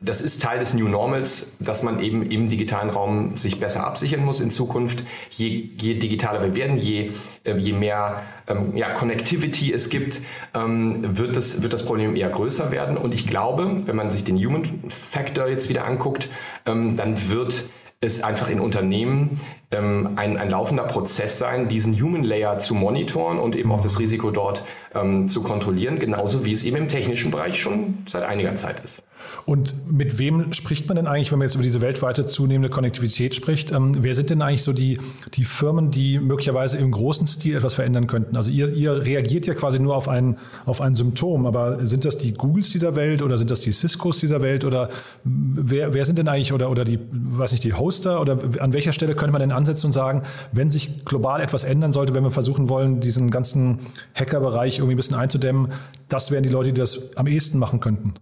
das 0.04 0.20
ist 0.20 0.42
Teil 0.42 0.60
des 0.60 0.74
New 0.74 0.88
Normals, 0.88 1.52
dass 1.60 1.84
man 1.84 2.02
eben 2.02 2.30
im 2.30 2.50
digitalen 2.50 2.90
Raum 2.90 3.38
sich 3.38 3.60
besser 3.60 3.86
absichern 3.86 4.26
muss 4.26 4.42
in 4.42 4.50
Zukunft. 4.50 5.06
Je, 5.30 5.70
je 5.78 5.94
digitaler 5.94 6.42
wir 6.42 6.56
werden, 6.56 6.80
je, 6.80 7.12
äh, 7.46 7.56
je 7.58 7.72
mehr 7.74 8.24
ähm, 8.48 8.76
ja, 8.76 8.94
Connectivity 8.94 9.72
es 9.72 9.90
gibt, 9.90 10.22
ähm, 10.54 11.18
wird, 11.18 11.38
das, 11.38 11.62
wird 11.62 11.72
das 11.72 11.86
Problem 11.86 12.16
eher 12.16 12.30
größer 12.30 12.72
werden. 12.72 12.98
Und 12.98 13.14
ich 13.14 13.28
glaube, 13.28 13.84
wenn 13.86 13.96
man 13.96 14.12
sich 14.12 14.24
den 14.24 14.38
Human 14.38 14.66
Factor 14.90 15.48
jetzt 15.48 15.70
wieder 15.70 15.86
anguckt, 15.86 16.30
ähm, 16.66 16.98
dann 16.98 17.30
wird 17.30 17.66
es 18.04 18.24
einfach 18.24 18.50
in 18.50 18.60
Unternehmen 18.60 19.40
ähm, 19.70 20.14
ein, 20.16 20.36
ein 20.38 20.50
laufender 20.50 20.86
Prozess 20.86 21.38
sein, 21.38 21.70
diesen 21.70 21.94
Human 22.02 22.24
Layer 22.24 22.58
zu 22.58 22.74
monitoren 22.74 23.38
und 23.38 23.56
eben 23.56 23.72
auch 23.72 23.82
das 23.82 24.00
Risiko 24.00 24.32
dort 24.32 24.64
ähm, 24.96 25.28
zu 25.28 25.44
kontrollieren, 25.44 26.00
genauso 26.00 26.44
wie 26.44 26.52
es 26.52 26.64
eben 26.64 26.78
im 26.78 26.88
technischen 26.88 27.30
Bereich 27.30 27.62
schon 27.62 28.00
seit 28.08 28.24
einiger 28.24 28.56
Zeit 28.56 28.84
ist. 28.84 29.04
Und 29.46 29.76
mit 29.92 30.18
wem 30.20 30.54
spricht 30.54 30.88
man 30.88 30.96
denn 30.96 31.08
eigentlich, 31.08 31.32
wenn 31.32 31.40
man 31.40 31.48
jetzt 31.48 31.56
über 31.56 31.64
diese 31.64 31.82
weltweite 31.82 32.26
zunehmende 32.26 32.70
Konnektivität 32.70 33.36
spricht? 33.36 33.72
Ähm, 33.72 33.96
wer 34.00 34.16
sind 34.16 34.30
denn 34.30 34.42
eigentlich 34.42 34.64
so 34.64 34.74
die, 34.74 35.00
die 35.34 35.44
Firmen, 35.44 35.92
die 35.92 36.20
möglicherweise 36.20 36.78
im 36.78 36.92
großen 36.92 37.28
Stil 37.28 37.56
etwas 37.56 37.74
verändern 37.74 38.08
könnten? 38.08 38.36
Also 38.36 38.52
ihr, 38.52 38.74
ihr 38.74 39.06
reagiert 39.06 39.48
ja 39.48 39.54
quasi 39.54 39.80
nur 39.80 39.96
auf 39.96 40.08
ein, 40.08 40.38
auf 40.66 40.82
ein 40.82 40.96
Symptom, 40.96 41.46
aber 41.46 41.86
sind 41.86 42.06
das 42.06 42.18
die 42.18 42.34
Googles 42.34 42.70
dieser 42.72 42.96
Welt 42.96 43.22
oder 43.22 43.38
sind 43.38 43.52
das 43.52 43.62
die 43.62 43.74
Ciscos 43.74 44.20
dieser 44.20 44.42
Welt 44.42 44.66
oder 44.66 44.90
wer, 45.24 45.94
wer 45.94 46.06
sind 46.06 46.18
denn 46.18 46.28
eigentlich 46.28 46.54
oder, 46.54 46.70
oder 46.70 46.84
die, 46.84 47.00
weiß 47.12 47.52
nicht, 47.52 47.64
die 47.64 47.74
Hoster 47.74 48.22
oder 48.22 48.40
an 48.60 48.74
welcher 48.74 48.94
Stelle 48.94 49.16
könnte 49.16 49.32
man 49.32 49.42
denn 49.42 49.52
ansetzen 49.52 49.88
und 49.88 49.94
sagen, 49.94 50.24
wenn 50.52 50.70
sich 50.70 51.06
global 51.06 51.42
etwas 51.42 51.64
ändern 51.64 51.94
sollte, 51.94 52.14
wenn 52.14 52.24
wir 52.24 52.32
versuchen 52.32 52.70
wollen, 52.70 53.00
diesen 53.00 53.30
ganzen 53.30 53.80
Hackerbereich 54.14 54.78
irgendwie 54.78 54.96
ein 54.96 54.98
bisschen 54.98 55.18
einzudämmen, 55.18 55.70
das 56.10 56.32
wären 56.32 56.44
die 56.44 56.50
Leute, 56.50 56.74
die 56.74 56.80
das 56.80 57.16
am 57.16 57.28
ehesten 57.28 57.58
machen 57.58 57.80
könnten? 57.80 58.14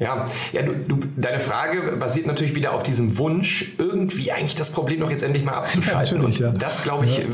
Ja, 0.00 0.26
ja 0.52 0.62
du, 0.62 0.72
du, 0.72 0.98
deine 1.16 1.40
Frage 1.40 1.96
basiert 1.98 2.26
natürlich 2.26 2.54
wieder 2.54 2.72
auf 2.72 2.82
diesem 2.82 3.18
Wunsch, 3.18 3.72
irgendwie 3.76 4.32
eigentlich 4.32 4.54
das 4.54 4.70
Problem 4.70 5.00
doch 5.00 5.10
jetzt 5.10 5.22
endlich 5.22 5.44
mal 5.44 5.52
abzuschalten. 5.52 6.32
Ja, 6.32 6.46
ja. 6.46 6.52
Das 6.52 6.82
glaube 6.82 7.04
ich, 7.04 7.18
ja. 7.18 7.24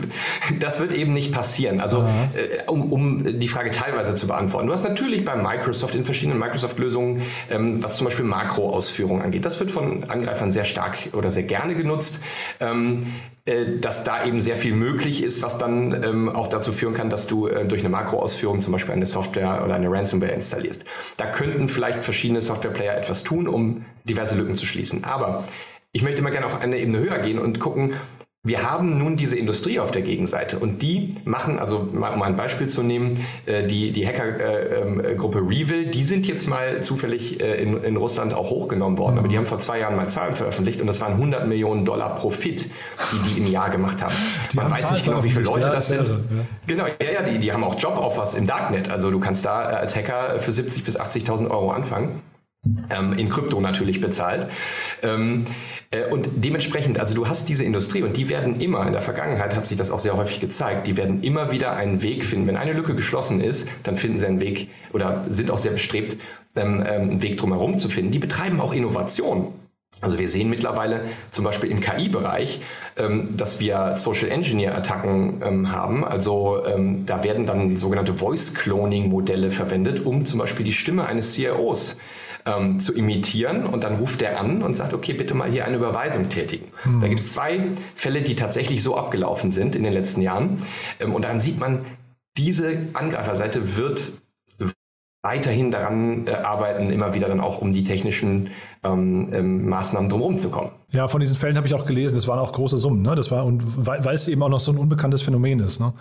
das 0.58 0.80
wird 0.80 0.92
eben 0.92 1.12
nicht 1.12 1.32
passieren. 1.32 1.80
Also 1.80 2.02
äh, 2.34 2.68
um, 2.68 2.92
um 2.92 3.38
die 3.38 3.48
Frage 3.48 3.70
teilweise 3.70 4.16
zu 4.16 4.26
beantworten. 4.26 4.66
Du 4.66 4.72
hast 4.72 4.82
natürlich 4.82 5.24
bei 5.24 5.36
Microsoft 5.36 5.94
in 5.94 6.04
verschiedenen 6.04 6.38
Microsoft-Lösungen, 6.40 7.22
ähm, 7.50 7.82
was 7.82 7.96
zum 7.98 8.06
Beispiel 8.06 8.24
Makroausführungen 8.24 9.22
angeht, 9.22 9.44
das 9.44 9.60
wird 9.60 9.70
von 9.70 10.10
Angreifern 10.10 10.50
sehr 10.50 10.64
stark 10.64 10.96
oder 11.12 11.30
sehr 11.30 11.44
gerne 11.44 11.76
genutzt. 11.76 12.20
Ähm, 12.58 13.02
äh, 13.02 13.35
dass 13.80 14.02
da 14.02 14.24
eben 14.24 14.40
sehr 14.40 14.56
viel 14.56 14.74
möglich 14.74 15.22
ist, 15.22 15.40
was 15.40 15.56
dann 15.56 16.02
ähm, 16.02 16.28
auch 16.28 16.48
dazu 16.48 16.72
führen 16.72 16.94
kann, 16.94 17.10
dass 17.10 17.28
du 17.28 17.46
äh, 17.46 17.64
durch 17.64 17.82
eine 17.82 17.90
Makroausführung 17.90 18.60
zum 18.60 18.72
Beispiel 18.72 18.92
eine 18.92 19.06
Software 19.06 19.62
oder 19.64 19.76
eine 19.76 19.88
Ransomware 19.88 20.32
installierst. 20.32 20.84
Da 21.16 21.26
könnten 21.30 21.68
vielleicht 21.68 22.02
verschiedene 22.02 22.42
Softwareplayer 22.42 22.96
etwas 22.96 23.22
tun, 23.22 23.46
um 23.46 23.84
diverse 24.04 24.34
Lücken 24.34 24.56
zu 24.56 24.66
schließen. 24.66 25.04
Aber 25.04 25.44
ich 25.92 26.02
möchte 26.02 26.20
immer 26.20 26.32
gerne 26.32 26.46
auf 26.46 26.60
eine 26.60 26.76
Ebene 26.76 26.98
höher 26.98 27.18
gehen 27.20 27.38
und 27.38 27.60
gucken, 27.60 27.94
wir 28.46 28.62
haben 28.62 28.98
nun 28.98 29.16
diese 29.16 29.36
Industrie 29.36 29.80
auf 29.80 29.90
der 29.90 30.02
Gegenseite 30.02 30.58
und 30.58 30.80
die 30.80 31.14
machen, 31.24 31.58
also 31.58 31.88
um 31.92 32.22
ein 32.22 32.36
Beispiel 32.36 32.68
zu 32.68 32.82
nehmen, 32.82 33.18
äh, 33.46 33.66
die, 33.66 33.90
die 33.90 34.06
Hackergruppe 34.06 35.38
ähm, 35.38 35.46
Revil, 35.46 35.86
die 35.86 36.04
sind 36.04 36.28
jetzt 36.28 36.48
mal 36.48 36.80
zufällig 36.82 37.42
äh, 37.42 37.60
in, 37.60 37.82
in 37.82 37.96
Russland 37.96 38.34
auch 38.34 38.50
hochgenommen 38.50 38.98
worden, 38.98 39.18
aber 39.18 39.26
die 39.26 39.36
haben 39.36 39.46
vor 39.46 39.58
zwei 39.58 39.80
Jahren 39.80 39.96
mal 39.96 40.08
Zahlen 40.08 40.36
veröffentlicht 40.36 40.80
und 40.80 40.86
das 40.86 41.00
waren 41.00 41.14
100 41.14 41.48
Millionen 41.48 41.84
Dollar 41.84 42.14
Profit, 42.14 42.70
die 43.12 43.34
die 43.34 43.40
im 43.40 43.50
Jahr 43.50 43.70
gemacht 43.70 44.02
haben. 44.02 44.14
Die 44.52 44.56
Man 44.56 44.66
haben 44.66 44.72
weiß 44.72 44.82
Zahlen 44.82 44.94
nicht 44.94 45.04
genau, 45.04 45.24
wie 45.24 45.30
viele 45.30 45.44
Leute 45.44 45.70
das 45.70 45.88
sind. 45.88 46.06
Ja. 46.06 46.14
Genau, 46.66 46.84
ja, 46.86 47.10
ja, 47.14 47.22
die, 47.22 47.38
die 47.38 47.52
haben 47.52 47.64
auch 47.64 47.78
Job-Offers 47.78 48.34
im 48.34 48.46
Darknet, 48.46 48.88
also 48.88 49.10
du 49.10 49.18
kannst 49.18 49.44
da 49.44 49.72
äh, 49.72 49.74
als 49.74 49.96
Hacker 49.96 50.38
für 50.38 50.52
70 50.52 50.84
bis 50.84 50.98
80.000 50.98 51.50
Euro 51.50 51.72
anfangen. 51.72 52.22
Ähm, 52.90 53.12
in 53.14 53.28
Krypto 53.28 53.60
natürlich 53.60 54.00
bezahlt. 54.00 54.48
Ähm, 55.02 55.44
äh, 55.90 56.06
und 56.10 56.28
dementsprechend, 56.36 56.98
also 56.98 57.14
du 57.14 57.28
hast 57.28 57.48
diese 57.48 57.64
Industrie 57.64 58.02
und 58.02 58.16
die 58.16 58.28
werden 58.28 58.60
immer, 58.60 58.86
in 58.86 58.92
der 58.92 59.02
Vergangenheit 59.02 59.54
hat 59.54 59.66
sich 59.66 59.76
das 59.76 59.90
auch 59.90 59.98
sehr 59.98 60.16
häufig 60.16 60.40
gezeigt, 60.40 60.86
die 60.86 60.96
werden 60.96 61.22
immer 61.22 61.52
wieder 61.52 61.72
einen 61.72 62.02
Weg 62.02 62.24
finden. 62.24 62.46
Wenn 62.46 62.56
eine 62.56 62.72
Lücke 62.72 62.94
geschlossen 62.94 63.40
ist, 63.40 63.68
dann 63.82 63.96
finden 63.96 64.18
sie 64.18 64.26
einen 64.26 64.40
Weg 64.40 64.68
oder 64.92 65.24
sind 65.28 65.50
auch 65.50 65.58
sehr 65.58 65.72
bestrebt, 65.72 66.16
ähm, 66.56 66.82
einen 66.82 67.22
Weg 67.22 67.36
drumherum 67.38 67.78
zu 67.78 67.88
finden. 67.88 68.12
Die 68.12 68.18
betreiben 68.18 68.60
auch 68.60 68.72
Innovation. 68.72 69.52
Also 70.02 70.18
wir 70.18 70.28
sehen 70.28 70.50
mittlerweile 70.50 71.06
zum 71.30 71.44
Beispiel 71.44 71.70
im 71.70 71.80
KI-Bereich, 71.80 72.60
dass 73.34 73.60
wir 73.60 73.94
Social 73.94 74.30
Engineer-Attacken 74.30 75.72
haben. 75.72 76.04
Also 76.04 76.62
da 77.06 77.24
werden 77.24 77.46
dann 77.46 77.78
sogenannte 77.78 78.14
Voice-Cloning-Modelle 78.14 79.50
verwendet, 79.50 80.04
um 80.04 80.26
zum 80.26 80.38
Beispiel 80.38 80.66
die 80.66 80.74
Stimme 80.74 81.06
eines 81.06 81.32
CIOs 81.32 81.96
ähm, 82.46 82.80
zu 82.80 82.94
imitieren. 82.94 83.66
Und 83.66 83.84
dann 83.84 83.96
ruft 83.96 84.20
der 84.20 84.40
an 84.40 84.62
und 84.62 84.76
sagt, 84.76 84.94
okay, 84.94 85.12
bitte 85.12 85.34
mal 85.34 85.50
hier 85.50 85.64
eine 85.64 85.76
Überweisung 85.76 86.28
tätigen. 86.28 86.66
Mhm. 86.84 87.00
Da 87.00 87.08
gibt 87.08 87.20
es 87.20 87.32
zwei 87.32 87.68
Fälle, 87.94 88.22
die 88.22 88.34
tatsächlich 88.36 88.82
so 88.82 88.96
abgelaufen 88.96 89.50
sind 89.50 89.74
in 89.74 89.82
den 89.82 89.92
letzten 89.92 90.22
Jahren. 90.22 90.58
Ähm, 91.00 91.14
und 91.14 91.22
daran 91.22 91.40
sieht 91.40 91.58
man, 91.58 91.84
diese 92.36 92.78
Angreiferseite 92.92 93.76
wird 93.76 94.12
weiterhin 95.22 95.72
daran 95.72 96.28
äh, 96.28 96.30
arbeiten, 96.30 96.90
immer 96.90 97.14
wieder 97.14 97.26
dann 97.26 97.40
auch 97.40 97.60
um 97.60 97.72
die 97.72 97.82
technischen 97.82 98.50
ähm, 98.84 99.32
ähm, 99.32 99.68
Maßnahmen 99.68 100.08
drumherum 100.08 100.38
zu 100.38 100.50
kommen. 100.50 100.70
Ja, 100.92 101.08
von 101.08 101.20
diesen 101.20 101.36
Fällen 101.36 101.56
habe 101.56 101.66
ich 101.66 101.74
auch 101.74 101.84
gelesen, 101.84 102.14
das 102.14 102.28
waren 102.28 102.38
auch 102.38 102.52
große 102.52 102.78
Summen, 102.78 103.02
ne? 103.02 103.16
Das 103.16 103.32
war, 103.32 103.44
und 103.44 103.86
weil, 103.86 104.04
weil 104.04 104.14
es 104.14 104.28
eben 104.28 104.40
auch 104.44 104.48
noch 104.48 104.60
so 104.60 104.70
ein 104.70 104.78
unbekanntes 104.78 105.22
Phänomen 105.22 105.58
ist. 105.58 105.80
Ne? 105.80 105.92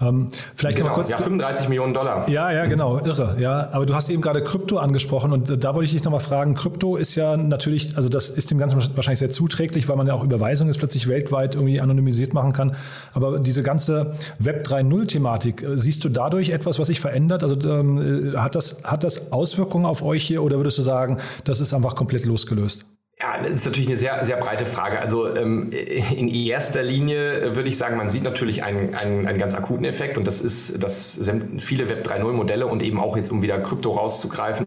Ähm, 0.00 0.28
vielleicht 0.54 0.78
genau, 0.78 0.94
kurz. 0.94 1.10
Ja, 1.10 1.16
35 1.16 1.68
Millionen 1.68 1.94
Dollar. 1.94 2.28
Ja, 2.28 2.50
ja, 2.52 2.66
genau, 2.66 2.98
irre. 2.98 3.36
Ja, 3.38 3.68
aber 3.72 3.86
du 3.86 3.94
hast 3.94 4.10
eben 4.10 4.22
gerade 4.22 4.42
Krypto 4.42 4.78
angesprochen 4.78 5.32
und 5.32 5.62
da 5.62 5.74
wollte 5.74 5.84
ich 5.86 5.92
dich 5.92 6.04
nochmal 6.04 6.20
fragen. 6.20 6.54
Krypto 6.54 6.96
ist 6.96 7.14
ja 7.14 7.36
natürlich, 7.36 7.96
also 7.96 8.08
das 8.08 8.28
ist 8.28 8.50
dem 8.50 8.58
Ganzen 8.58 8.76
wahrscheinlich 8.96 9.18
sehr 9.18 9.30
zuträglich, 9.30 9.88
weil 9.88 9.96
man 9.96 10.06
ja 10.06 10.14
auch 10.14 10.24
Überweisungen 10.24 10.72
jetzt 10.72 10.78
plötzlich 10.78 11.08
weltweit 11.08 11.54
irgendwie 11.54 11.80
anonymisiert 11.80 12.34
machen 12.34 12.52
kann. 12.52 12.74
Aber 13.12 13.38
diese 13.38 13.62
ganze 13.62 14.12
Web 14.38 14.66
3.0-Thematik, 14.66 15.62
äh, 15.62 15.78
siehst 15.78 16.04
du 16.04 16.08
dadurch 16.08 16.50
etwas, 16.50 16.78
was 16.78 16.88
sich 16.88 17.00
verändert? 17.00 17.42
Also 17.42 17.56
ähm, 17.68 18.32
äh, 18.32 18.36
hat, 18.36 18.54
das, 18.54 18.82
hat 18.84 19.04
das 19.04 19.32
Auswirkungen 19.32 19.86
auf 19.86 20.02
euch 20.02 20.24
hier 20.24 20.42
oder 20.42 20.56
würdest 20.56 20.78
du 20.78 20.82
sagen, 20.82 21.18
das 21.44 21.60
ist 21.60 21.74
einfach 21.74 21.94
komplett 21.94 22.26
losgelöst? 22.26 22.86
Ja, 23.22 23.40
das 23.40 23.52
ist 23.52 23.64
natürlich 23.66 23.88
eine 23.88 23.96
sehr, 23.96 24.24
sehr 24.24 24.36
breite 24.36 24.66
Frage. 24.66 25.00
Also 25.00 25.32
ähm, 25.36 25.70
in 25.70 26.28
erster 26.28 26.82
Linie 26.82 27.54
würde 27.54 27.68
ich 27.68 27.78
sagen, 27.78 27.96
man 27.96 28.10
sieht 28.10 28.24
natürlich 28.24 28.64
einen, 28.64 28.96
einen, 28.96 29.28
einen 29.28 29.38
ganz 29.38 29.54
akuten 29.54 29.84
Effekt 29.84 30.18
und 30.18 30.26
das 30.26 30.40
ist, 30.40 30.82
dass 30.82 31.30
viele 31.58 31.88
Web 31.88 32.04
3.0 32.04 32.32
Modelle 32.32 32.66
und 32.66 32.82
eben 32.82 32.98
auch 32.98 33.16
jetzt, 33.16 33.30
um 33.30 33.40
wieder 33.40 33.60
Krypto 33.60 33.92
rauszugreifen, 33.92 34.66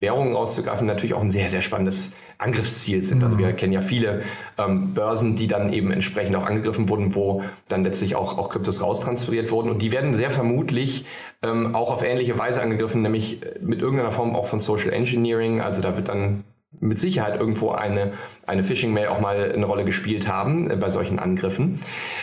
Währungen 0.00 0.32
rauszugreifen, 0.34 0.86
natürlich 0.86 1.14
auch 1.14 1.20
ein 1.20 1.32
sehr, 1.32 1.50
sehr 1.50 1.62
spannendes 1.62 2.12
Angriffsziel 2.38 3.02
sind. 3.02 3.24
Also 3.24 3.38
wir 3.38 3.48
mhm. 3.48 3.56
kennen 3.56 3.72
ja 3.72 3.80
viele 3.80 4.22
ähm, 4.56 4.94
Börsen, 4.94 5.34
die 5.34 5.48
dann 5.48 5.72
eben 5.72 5.90
entsprechend 5.90 6.36
auch 6.36 6.46
angegriffen 6.46 6.88
wurden, 6.88 7.16
wo 7.16 7.42
dann 7.66 7.82
letztlich 7.82 8.14
auch, 8.14 8.38
auch 8.38 8.50
Kryptos 8.50 8.80
raustransferiert 8.80 9.50
wurden. 9.50 9.68
Und 9.68 9.82
die 9.82 9.90
werden 9.90 10.14
sehr 10.14 10.30
vermutlich 10.30 11.06
ähm, 11.42 11.74
auch 11.74 11.90
auf 11.90 12.04
ähnliche 12.04 12.38
Weise 12.38 12.62
angegriffen, 12.62 13.02
nämlich 13.02 13.40
mit 13.60 13.80
irgendeiner 13.80 14.12
Form 14.12 14.36
auch 14.36 14.46
von 14.46 14.60
Social 14.60 14.92
Engineering. 14.92 15.60
Also 15.60 15.82
da 15.82 15.96
wird 15.96 16.08
dann 16.08 16.44
mit 16.78 17.00
Sicherheit 17.00 17.38
irgendwo 17.38 17.70
eine, 17.70 18.12
eine 18.46 18.62
Phishing-Mail 18.62 19.08
auch 19.08 19.20
mal 19.20 19.52
eine 19.52 19.66
Rolle 19.66 19.84
gespielt 19.84 20.28
haben 20.28 20.70
äh, 20.70 20.76
bei 20.76 20.90
solchen 20.90 21.18
Angriffen. 21.18 21.80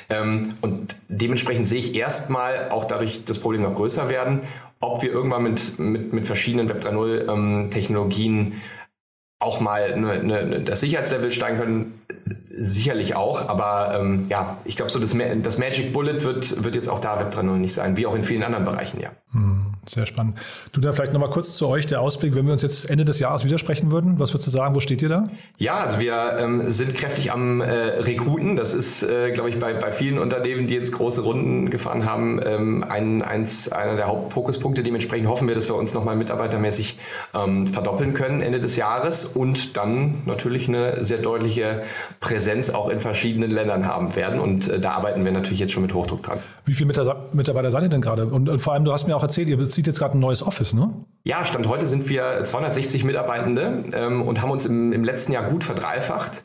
Ähm, 0.10 0.56
und 0.62 0.96
dementsprechend 1.10 1.68
sehe 1.68 1.80
ich 1.80 1.96
erstmal 1.96 2.70
auch 2.70 2.86
dadurch 2.86 3.26
das 3.26 3.40
Problem 3.40 3.64
noch 3.64 3.76
größer 3.76 4.10
werden, 4.10 4.42
ob 4.80 5.02
wir 5.02 5.12
irgendwann 5.12 5.44
mit, 5.44 5.80
mit, 5.80 6.14
mit 6.14 6.28
verschiedenen 6.28 6.70
Web 6.70 6.82
3.0 6.82 7.30
ähm, 7.30 8.54
auch 9.40 9.60
mal 9.60 9.94
eine, 9.94 10.12
eine, 10.12 10.62
das 10.64 10.80
Sicherheitslevel 10.80 11.32
steigen 11.32 11.58
können, 11.58 12.02
sicherlich 12.50 13.16
auch, 13.16 13.50
aber 13.50 14.00
ähm, 14.00 14.26
ja, 14.30 14.58
ich 14.66 14.76
glaube 14.76 14.90
so 14.92 15.00
das, 15.00 15.16
das 15.44 15.58
Magic 15.60 15.94
Bullet 15.94 16.24
wird, 16.24 16.64
wird 16.64 16.74
jetzt 16.74 16.90
auch 16.90 17.00
da 17.00 17.20
Web 17.20 17.34
3.0 17.34 17.44
nicht 17.58 17.74
sein, 17.74 17.98
wie 17.98 18.08
auch 18.08 18.16
in 18.16 18.24
vielen 18.24 18.42
anderen 18.42 18.66
Bereichen, 18.66 19.00
ja. 19.00 19.12
Hm. 19.32 19.67
Sehr 19.90 20.06
spannend. 20.06 20.38
Du 20.74 20.82
dann 20.82 20.94
vielleicht 20.94 21.14
nochmal 21.14 21.30
kurz 21.30 21.56
zu 21.56 21.68
euch 21.68 21.86
der 21.86 22.02
Ausblick, 22.02 22.36
wenn 22.36 22.46
wir 22.46 22.52
uns 22.52 22.62
jetzt 22.62 22.90
Ende 22.90 23.06
des 23.06 23.20
Jahres 23.20 23.46
widersprechen 23.46 23.90
würden. 23.90 24.20
Was 24.20 24.32
würdest 24.32 24.48
du 24.48 24.52
sagen? 24.52 24.76
Wo 24.76 24.82
steht 24.82 25.02
ihr 25.02 25.08
da? 25.08 25.30
Ja, 25.58 25.76
also 25.76 26.00
wir 26.00 26.38
ähm, 26.40 26.70
sind 26.70 26.94
kräftig 26.94 27.32
am 27.32 27.62
äh, 27.62 27.72
Rekruten. 27.72 28.58
Das 28.58 28.74
ist, 28.74 29.04
äh, 29.04 29.32
glaube 29.32 29.50
ich, 29.50 29.60
bei, 29.60 29.74
bei 29.74 29.94
vielen 29.94 30.20
Unternehmen, 30.20 30.68
die 30.68 30.74
jetzt 30.74 30.92
große 30.92 31.22
Runden 31.22 31.70
gefahren 31.70 32.06
haben, 32.06 32.42
ähm, 32.44 32.84
ein, 32.84 33.22
eins, 33.22 33.72
einer 33.72 33.96
der 33.96 34.08
Hauptfokuspunkte. 34.08 34.84
Dementsprechend 34.84 35.30
hoffen 35.30 35.48
wir, 35.48 35.56
dass 35.56 35.70
wir 35.70 35.76
uns 35.76 35.94
nochmal 35.94 36.18
mitarbeitermäßig 36.18 37.00
ähm, 37.34 37.68
verdoppeln 37.68 38.14
können 38.14 38.42
Ende 38.42 38.60
des 38.60 38.76
Jahres 38.76 39.26
und 39.26 39.78
dann 39.78 40.16
natürlich 40.26 40.68
eine 40.68 41.06
sehr 41.06 41.20
deutliche 41.20 41.84
Präsenz 42.20 42.70
auch 42.70 42.90
in 42.90 43.00
verschiedenen 43.00 43.52
Ländern 43.52 43.86
haben 43.86 44.16
werden. 44.18 44.40
Und 44.40 44.68
äh, 44.68 44.80
da 44.80 44.92
arbeiten 44.92 45.24
wir 45.24 45.32
natürlich 45.32 45.60
jetzt 45.60 45.72
schon 45.72 45.84
mit 45.84 45.94
Hochdruck 45.94 46.24
dran. 46.24 46.40
Wie 46.66 46.74
viele 46.74 46.88
Mitarbeiter 47.32 47.72
seid 47.72 47.84
ihr 47.84 47.90
denn 47.90 48.02
gerade? 48.02 48.26
Und, 48.26 48.50
und 48.50 48.60
vor 48.60 48.74
allem, 48.74 48.84
du 48.84 48.92
hast 48.92 49.08
mir 49.08 49.16
auch 49.16 49.24
erzählt, 49.24 49.48
ihr 49.48 49.56
bezieht 49.56 49.77
jetzt 49.86 50.00
gerade 50.00 50.18
ein 50.18 50.20
neues 50.20 50.42
Office, 50.42 50.74
ne? 50.74 50.94
Ja, 51.24 51.46
Stand 51.46 51.68
heute 51.68 51.86
sind 51.86 52.10
wir 52.10 52.44
260 52.44 53.04
Mitarbeitende 53.04 53.84
ähm, 53.94 54.22
und 54.22 54.42
haben 54.42 54.50
uns 54.50 54.66
im, 54.66 54.94
im, 54.94 55.04
letzten 55.04 55.34
Jahr 55.34 55.44
gut 55.50 55.64
verdreifacht. 55.64 56.42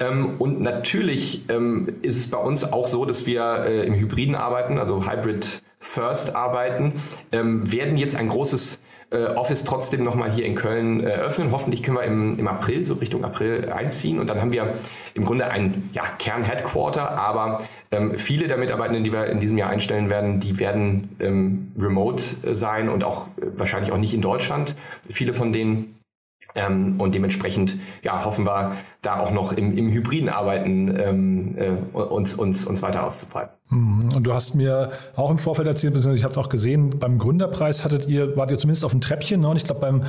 Ähm, 0.00 0.36
und 0.38 0.60
natürlich 0.60 1.48
ähm, 1.50 1.96
ist 2.02 2.18
es 2.18 2.30
bei 2.30 2.38
uns 2.38 2.64
auch 2.64 2.88
so, 2.88 3.04
dass 3.04 3.26
wir 3.26 3.64
äh, 3.66 3.86
im 3.86 3.94
Hybriden 3.94 4.34
arbeiten, 4.34 4.78
also 4.78 5.06
Hybrid 5.06 5.62
First 5.78 6.34
arbeiten, 6.34 6.94
ähm, 7.30 7.70
werden 7.70 7.96
jetzt 7.96 8.16
ein 8.16 8.28
großes 8.28 8.81
Office 9.16 9.64
trotzdem 9.64 10.02
nochmal 10.02 10.30
hier 10.30 10.44
in 10.44 10.54
Köln 10.54 11.00
äh, 11.00 11.10
öffnen. 11.10 11.50
Hoffentlich 11.52 11.82
können 11.82 11.96
wir 11.96 12.04
im, 12.04 12.38
im 12.38 12.48
April, 12.48 12.84
so 12.86 12.94
Richtung 12.94 13.24
April 13.24 13.70
einziehen. 13.70 14.18
Und 14.18 14.30
dann 14.30 14.40
haben 14.40 14.52
wir 14.52 14.74
im 15.14 15.24
Grunde 15.24 15.48
ein 15.48 15.90
ja, 15.92 16.02
Kern-Headquarter, 16.18 17.18
aber 17.18 17.58
ähm, 17.90 18.18
viele 18.18 18.48
der 18.48 18.56
Mitarbeitenden, 18.56 19.04
die 19.04 19.12
wir 19.12 19.26
in 19.26 19.40
diesem 19.40 19.58
Jahr 19.58 19.70
einstellen 19.70 20.10
werden, 20.10 20.40
die 20.40 20.58
werden 20.58 21.16
ähm, 21.20 21.72
remote 21.78 22.22
äh, 22.44 22.54
sein 22.54 22.88
und 22.88 23.04
auch 23.04 23.28
äh, 23.28 23.46
wahrscheinlich 23.56 23.92
auch 23.92 23.98
nicht 23.98 24.14
in 24.14 24.22
Deutschland. 24.22 24.76
Viele 25.08 25.34
von 25.34 25.52
denen 25.52 26.01
ähm, 26.54 27.00
und 27.00 27.14
dementsprechend 27.14 27.76
ja, 28.02 28.24
hoffen 28.24 28.46
wir, 28.46 28.76
da 29.00 29.20
auch 29.20 29.30
noch 29.30 29.52
im, 29.52 29.76
im 29.76 29.90
hybriden 29.90 30.28
Arbeiten 30.28 30.96
ähm, 30.98 31.58
äh, 31.58 31.98
uns, 31.98 32.34
uns, 32.34 32.64
uns 32.64 32.82
weiter 32.82 33.04
auszubreiten. 33.04 33.54
Mhm. 33.70 34.10
Und 34.14 34.22
du 34.24 34.32
hast 34.32 34.54
mir 34.54 34.92
auch 35.16 35.30
im 35.30 35.38
Vorfeld 35.38 35.66
erzählt, 35.66 35.94
beziehungsweise 35.94 36.18
ich 36.18 36.24
habe 36.24 36.32
es 36.32 36.38
auch 36.38 36.48
gesehen, 36.48 36.98
beim 36.98 37.18
Gründerpreis 37.18 37.84
hattet 37.84 38.06
ihr, 38.06 38.36
wart 38.36 38.50
ihr 38.50 38.58
zumindest 38.58 38.84
auf 38.84 38.92
dem 38.92 39.00
Treppchen, 39.00 39.40
ne? 39.40 39.48
und 39.48 39.56
ich 39.56 39.64
glaube 39.64 39.80
beim 39.80 40.02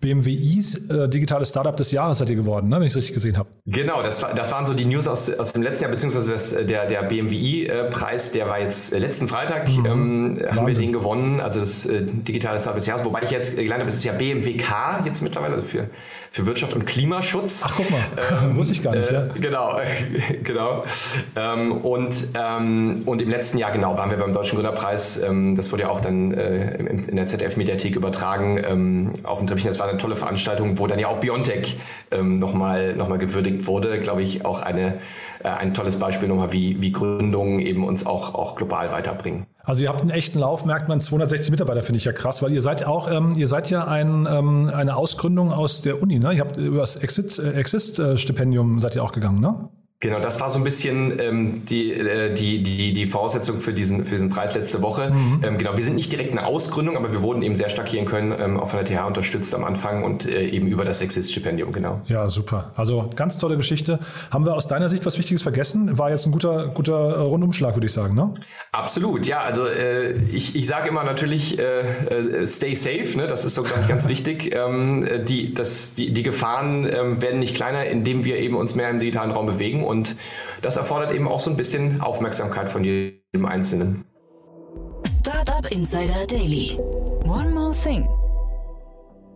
BMWIs 0.00 0.88
äh, 0.88 1.08
digitales 1.08 1.50
Startup 1.50 1.76
des 1.76 1.90
Jahres 1.90 2.18
seid 2.18 2.30
ihr 2.30 2.36
geworden, 2.36 2.68
ne? 2.68 2.76
wenn 2.76 2.84
ich 2.84 2.92
es 2.92 2.96
richtig 2.96 3.14
gesehen 3.14 3.36
habe. 3.36 3.48
Genau, 3.66 4.02
das, 4.02 4.24
das 4.34 4.52
waren 4.52 4.64
so 4.64 4.74
die 4.74 4.84
News 4.84 5.08
aus, 5.08 5.30
aus 5.30 5.52
dem 5.52 5.62
letzten 5.62 5.84
Jahr, 5.84 5.92
beziehungsweise 5.92 6.32
das, 6.32 6.50
der, 6.50 6.86
der 6.86 7.02
BMWI-Preis, 7.02 8.32
der 8.32 8.48
war 8.48 8.60
jetzt 8.60 8.92
äh, 8.92 8.98
letzten 8.98 9.26
Freitag, 9.28 9.68
mhm. 9.68 9.86
ähm, 9.86 10.42
haben 10.50 10.66
wir 10.66 10.74
den 10.74 10.92
gewonnen, 10.92 11.40
also 11.40 11.60
das 11.60 11.86
äh, 11.86 12.02
digitale 12.02 12.60
Startup 12.60 12.78
des 12.78 12.86
Jahres, 12.86 13.04
wobei 13.04 13.22
ich 13.22 13.30
jetzt 13.30 13.56
gelernt 13.56 13.80
habe, 13.80 13.88
es 13.88 13.96
ist 13.96 14.04
ja 14.04 14.12
BMWK 14.12 15.04
jetzt 15.04 15.22
mittlerweile, 15.22 15.56
also 15.56 15.66
für 15.66 15.88
für 16.30 16.46
Wirtschaft 16.46 16.74
und 16.74 16.86
Klimaschutz. 16.86 17.62
Ach, 17.64 17.74
guck 17.76 17.90
mal, 17.90 18.00
ähm, 18.44 18.56
wusste 18.56 18.74
ich 18.74 18.82
gar 18.82 18.94
nicht. 18.94 19.10
Äh, 19.10 19.14
ja. 19.14 19.26
Genau, 19.40 19.80
genau. 20.42 20.84
Ähm, 21.36 21.72
und, 21.72 22.28
ähm, 22.34 23.02
und 23.06 23.22
im 23.22 23.28
letzten 23.28 23.58
Jahr, 23.58 23.72
genau, 23.72 23.96
waren 23.96 24.10
wir 24.10 24.18
beim 24.18 24.32
Deutschen 24.32 24.56
Gründerpreis. 24.56 25.20
Ähm, 25.22 25.56
das 25.56 25.72
wurde 25.72 25.84
ja 25.84 25.88
auch 25.88 26.00
dann 26.00 26.32
äh, 26.32 26.76
in 26.76 27.16
der 27.16 27.26
ZDF-Mediathek 27.26 27.96
übertragen 27.96 28.62
ähm, 28.64 29.12
auf 29.22 29.38
dem 29.38 29.46
Treppchen. 29.46 29.68
Das 29.68 29.80
war 29.80 29.87
eine 29.88 29.98
tolle 29.98 30.16
Veranstaltung, 30.16 30.78
wo 30.78 30.86
dann 30.86 30.98
ja 30.98 31.08
auch 31.08 31.18
Biontech 31.18 31.78
ähm, 32.10 32.38
nochmal 32.38 32.94
noch 32.94 33.08
mal 33.08 33.18
gewürdigt 33.18 33.66
wurde. 33.66 34.00
Glaube 34.00 34.22
ich, 34.22 34.44
auch 34.44 34.60
eine, 34.60 34.98
äh, 35.42 35.48
ein 35.48 35.74
tolles 35.74 35.98
Beispiel 35.98 36.28
nochmal, 36.28 36.52
wie, 36.52 36.80
wie 36.80 36.92
Gründungen 36.92 37.60
eben 37.60 37.86
uns 37.86 38.06
auch, 38.06 38.34
auch 38.34 38.56
global 38.56 38.92
weiterbringen. 38.92 39.46
Also 39.64 39.82
ihr 39.82 39.90
habt 39.90 40.00
einen 40.00 40.10
echten 40.10 40.38
Lauf, 40.38 40.64
merkt 40.64 40.88
man, 40.88 41.00
260 41.00 41.50
Mitarbeiter 41.50 41.82
finde 41.82 41.98
ich 41.98 42.04
ja 42.06 42.12
krass, 42.12 42.42
weil 42.42 42.52
ihr 42.52 42.62
seid 42.62 42.86
auch, 42.86 43.10
ähm, 43.10 43.34
ihr 43.36 43.46
seid 43.46 43.68
ja 43.70 43.86
ein, 43.86 44.26
ähm, 44.30 44.70
eine 44.72 44.96
Ausgründung 44.96 45.52
aus 45.52 45.82
der 45.82 46.02
Uni, 46.02 46.18
ne? 46.18 46.32
Ihr 46.32 46.40
habt 46.40 46.56
über 46.56 46.78
das 46.78 46.96
Exist-Stipendium 46.96 48.78
äh, 48.78 48.80
seid 48.80 48.96
ihr 48.96 49.04
auch 49.04 49.12
gegangen, 49.12 49.40
ne? 49.40 49.68
Genau, 50.00 50.20
das 50.20 50.40
war 50.40 50.48
so 50.48 50.58
ein 50.58 50.64
bisschen 50.64 51.18
ähm, 51.18 51.64
die, 51.64 51.92
äh, 51.92 52.32
die, 52.32 52.62
die, 52.62 52.92
die 52.92 53.06
Voraussetzung 53.06 53.58
für 53.58 53.72
diesen, 53.72 54.06
für 54.06 54.14
diesen 54.14 54.28
Preis 54.28 54.54
letzte 54.54 54.80
Woche. 54.80 55.10
Mhm. 55.10 55.40
Ähm, 55.44 55.58
genau, 55.58 55.76
wir 55.76 55.82
sind 55.82 55.96
nicht 55.96 56.12
direkt 56.12 56.38
eine 56.38 56.46
Ausgründung, 56.46 56.96
aber 56.96 57.10
wir 57.10 57.20
wurden 57.20 57.42
eben 57.42 57.56
sehr 57.56 57.68
stark 57.68 57.88
hier 57.88 57.98
in 57.98 58.06
Köln 58.06 58.32
ähm, 58.38 58.60
auch 58.60 58.68
von 58.68 58.78
der 58.78 58.86
TH 58.86 59.04
unterstützt 59.08 59.52
am 59.56 59.64
Anfang 59.64 60.04
und 60.04 60.24
äh, 60.24 60.50
eben 60.50 60.68
über 60.68 60.84
das 60.84 61.00
Exist-Stipendium, 61.00 61.72
genau. 61.72 62.00
Ja, 62.06 62.26
super. 62.26 62.70
Also 62.76 63.10
ganz 63.16 63.38
tolle 63.38 63.56
Geschichte. 63.56 63.98
Haben 64.30 64.46
wir 64.46 64.54
aus 64.54 64.68
deiner 64.68 64.88
Sicht 64.88 65.04
was 65.04 65.18
Wichtiges 65.18 65.42
vergessen? 65.42 65.98
War 65.98 66.10
jetzt 66.10 66.26
ein 66.26 66.30
guter, 66.30 66.68
guter 66.68 67.16
äh, 67.16 67.20
Rundumschlag, 67.22 67.74
würde 67.74 67.86
ich 67.86 67.92
sagen, 67.92 68.14
ne? 68.14 68.32
Absolut, 68.70 69.26
ja. 69.26 69.40
Also 69.40 69.66
äh, 69.66 70.12
ich, 70.30 70.54
ich 70.54 70.68
sage 70.68 70.90
immer 70.90 71.02
natürlich, 71.02 71.58
äh, 71.58 71.80
äh, 71.80 72.46
stay 72.46 72.74
safe, 72.74 73.18
ne? 73.18 73.26
das 73.26 73.44
ist 73.44 73.56
so 73.56 73.64
ganz, 73.64 73.88
ganz 73.88 74.08
wichtig. 74.08 74.54
Ähm, 74.54 75.08
die, 75.26 75.54
das, 75.54 75.94
die, 75.94 76.12
die 76.12 76.22
Gefahren 76.22 76.88
ähm, 76.88 77.20
werden 77.20 77.40
nicht 77.40 77.56
kleiner, 77.56 77.86
indem 77.86 78.24
wir 78.24 78.36
eben 78.36 78.54
uns 78.54 78.76
mehr 78.76 78.90
im 78.90 79.00
digitalen 79.00 79.32
Raum 79.32 79.46
bewegen 79.46 79.87
und 79.88 80.16
das 80.62 80.76
erfordert 80.76 81.12
eben 81.12 81.26
auch 81.26 81.40
so 81.40 81.50
ein 81.50 81.56
bisschen 81.56 82.00
Aufmerksamkeit 82.00 82.68
von 82.68 82.84
jedem 82.84 83.46
Einzelnen. 83.46 84.04
Startup 85.18 85.70
Insider 85.72 86.26
Daily. 86.26 86.78
One 87.24 87.50
more 87.50 87.72
thing. 87.72 88.06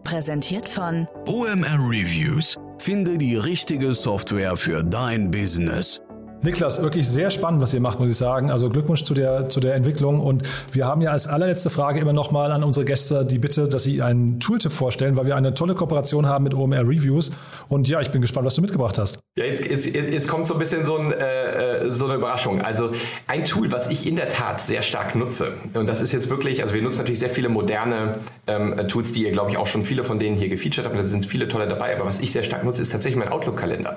Präsentiert 0.04 0.68
von 0.68 1.08
OMR 1.26 1.78
Reviews. 1.78 2.58
Finde 2.78 3.18
die 3.18 3.36
richtige 3.36 3.94
Software 3.94 4.56
für 4.56 4.82
dein 4.84 5.30
Business. 5.30 6.02
Niklas, 6.44 6.82
wirklich 6.82 7.08
sehr 7.08 7.30
spannend, 7.30 7.62
was 7.62 7.72
ihr 7.72 7.80
macht, 7.80 8.00
muss 8.00 8.10
ich 8.10 8.16
sagen. 8.16 8.50
Also 8.50 8.68
Glückwunsch 8.68 9.04
zu 9.04 9.14
der, 9.14 9.48
zu 9.48 9.60
der 9.60 9.76
Entwicklung. 9.76 10.18
Und 10.18 10.42
wir 10.72 10.86
haben 10.86 11.00
ja 11.00 11.12
als 11.12 11.28
allerletzte 11.28 11.70
Frage 11.70 12.00
immer 12.00 12.12
nochmal 12.12 12.50
an 12.50 12.64
unsere 12.64 12.84
Gäste 12.84 13.24
die 13.24 13.38
Bitte, 13.38 13.68
dass 13.68 13.84
sie 13.84 14.02
einen 14.02 14.40
Tooltip 14.40 14.72
vorstellen, 14.72 15.16
weil 15.16 15.26
wir 15.26 15.36
eine 15.36 15.54
tolle 15.54 15.76
Kooperation 15.76 16.26
haben 16.26 16.42
mit 16.42 16.54
OMR 16.54 16.80
Reviews. 16.80 17.30
Und 17.68 17.88
ja, 17.88 18.00
ich 18.00 18.10
bin 18.10 18.20
gespannt, 18.20 18.44
was 18.44 18.56
du 18.56 18.62
mitgebracht 18.62 18.98
hast. 18.98 19.20
Ja, 19.36 19.44
jetzt, 19.44 19.64
jetzt, 19.64 19.86
jetzt 19.86 20.28
kommt 20.28 20.48
so 20.48 20.54
ein 20.54 20.58
bisschen 20.58 20.84
so, 20.84 20.98
ein, 20.98 21.12
äh, 21.12 21.90
so 21.92 22.06
eine 22.06 22.16
Überraschung. 22.16 22.60
Also 22.60 22.90
ein 23.28 23.44
Tool, 23.44 23.70
was 23.70 23.88
ich 23.88 24.04
in 24.04 24.16
der 24.16 24.28
Tat 24.28 24.60
sehr 24.60 24.82
stark 24.82 25.14
nutze. 25.14 25.52
Und 25.74 25.88
das 25.88 26.00
ist 26.00 26.12
jetzt 26.12 26.28
wirklich, 26.28 26.60
also 26.60 26.74
wir 26.74 26.82
nutzen 26.82 26.98
natürlich 26.98 27.20
sehr 27.20 27.30
viele 27.30 27.50
moderne 27.50 28.18
ähm, 28.48 28.88
Tools, 28.88 29.12
die 29.12 29.24
ihr, 29.24 29.30
glaube 29.30 29.52
ich, 29.52 29.58
auch 29.58 29.68
schon 29.68 29.84
viele 29.84 30.02
von 30.02 30.18
denen 30.18 30.36
hier 30.36 30.48
gefeatured 30.48 30.86
habt. 30.86 30.96
Da 30.96 31.04
sind 31.04 31.24
viele 31.24 31.46
tolle 31.46 31.68
dabei. 31.68 31.94
Aber 31.94 32.04
was 32.04 32.18
ich 32.18 32.32
sehr 32.32 32.42
stark 32.42 32.64
nutze, 32.64 32.82
ist 32.82 32.90
tatsächlich 32.90 33.18
mein 33.18 33.32
Outlook-Kalender. 33.32 33.96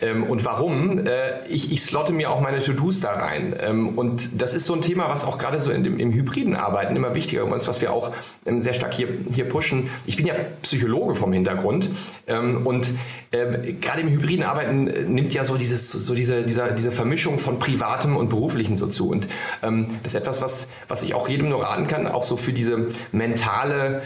Ähm, 0.00 0.24
und 0.24 0.46
warum? 0.46 1.06
Äh, 1.06 1.46
ich, 1.46 1.73
ich 1.74 1.82
slotte 1.82 2.12
mir 2.12 2.30
auch 2.30 2.40
meine 2.40 2.62
To-Dos 2.62 3.00
da 3.00 3.14
rein. 3.14 3.56
Ähm, 3.58 3.98
und 3.98 4.40
das 4.40 4.54
ist 4.54 4.66
so 4.66 4.74
ein 4.74 4.80
Thema, 4.80 5.08
was 5.08 5.24
auch 5.24 5.38
gerade 5.38 5.60
so 5.60 5.72
in 5.72 5.82
dem, 5.82 5.98
im 5.98 6.12
hybriden 6.12 6.54
Arbeiten 6.54 6.94
immer 6.94 7.16
wichtiger 7.16 7.44
ist, 7.56 7.66
was 7.66 7.80
wir 7.80 7.92
auch 7.92 8.12
ähm, 8.46 8.62
sehr 8.62 8.74
stark 8.74 8.94
hier, 8.94 9.08
hier 9.32 9.48
pushen. 9.48 9.90
Ich 10.06 10.16
bin 10.16 10.24
ja 10.24 10.34
Psychologe 10.62 11.16
vom 11.16 11.32
Hintergrund 11.32 11.90
ähm, 12.28 12.64
und 12.64 12.94
gerade 13.32 14.02
im 14.02 14.08
hybriden 14.08 14.44
Arbeiten 14.44 14.86
äh, 14.86 15.02
nimmt 15.02 15.34
ja 15.34 15.42
so 15.42 15.56
dieses, 15.56 15.90
so 15.90 16.14
diese, 16.14 16.44
dieser, 16.44 16.70
diese 16.70 16.92
Vermischung 16.92 17.40
von 17.40 17.58
privatem 17.58 18.16
und 18.16 18.28
beruflichem 18.28 18.76
so 18.76 18.86
zu. 18.86 19.10
Und 19.10 19.26
das 19.60 19.72
ist 20.04 20.14
etwas, 20.14 20.40
was, 20.40 20.68
was 20.86 21.02
ich 21.02 21.14
auch 21.14 21.28
jedem 21.28 21.48
nur 21.48 21.64
raten 21.64 21.88
kann, 21.88 22.06
auch 22.06 22.22
so 22.22 22.36
für 22.36 22.52
diese 22.52 22.88
mentale 23.10 24.02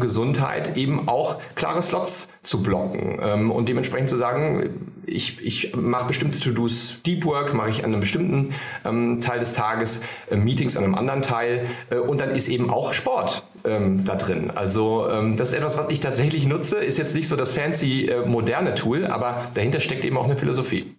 Gesundheit 0.00 0.76
eben 0.76 1.08
auch 1.08 1.40
klare 1.54 1.82
Slots 1.82 2.28
zu 2.42 2.62
blocken 2.62 3.50
und 3.50 3.68
dementsprechend 3.68 4.08
zu 4.08 4.16
sagen, 4.16 4.92
ich, 5.06 5.44
ich 5.44 5.76
mache 5.76 6.06
bestimmte 6.06 6.40
To-Dos 6.40 7.02
Deep 7.04 7.24
Work, 7.24 7.54
mache 7.54 7.70
ich 7.70 7.84
an 7.84 7.92
einem 7.92 8.00
bestimmten 8.00 8.54
ähm, 8.84 9.20
Teil 9.20 9.40
des 9.40 9.52
Tages, 9.52 10.02
äh, 10.30 10.36
Meetings 10.36 10.76
an 10.76 10.84
einem 10.84 10.94
anderen 10.94 11.22
Teil 11.22 11.66
äh, 11.90 11.96
und 11.96 12.20
dann 12.20 12.30
ist 12.30 12.48
eben 12.48 12.70
auch 12.70 12.92
Sport 12.92 13.44
ähm, 13.64 14.04
da 14.04 14.16
drin. 14.16 14.50
Also 14.50 15.08
ähm, 15.08 15.36
das 15.36 15.50
ist 15.50 15.54
etwas, 15.54 15.76
was 15.76 15.90
ich 15.90 16.00
tatsächlich 16.00 16.46
nutze, 16.46 16.78
ist 16.78 16.98
jetzt 16.98 17.14
nicht 17.14 17.28
so 17.28 17.36
das 17.36 17.52
fancy 17.52 18.06
äh, 18.06 18.26
moderne 18.26 18.74
Tool, 18.74 19.06
aber 19.06 19.42
dahinter 19.54 19.80
steckt 19.80 20.04
eben 20.04 20.16
auch 20.16 20.24
eine 20.24 20.36
Philosophie. 20.36 20.94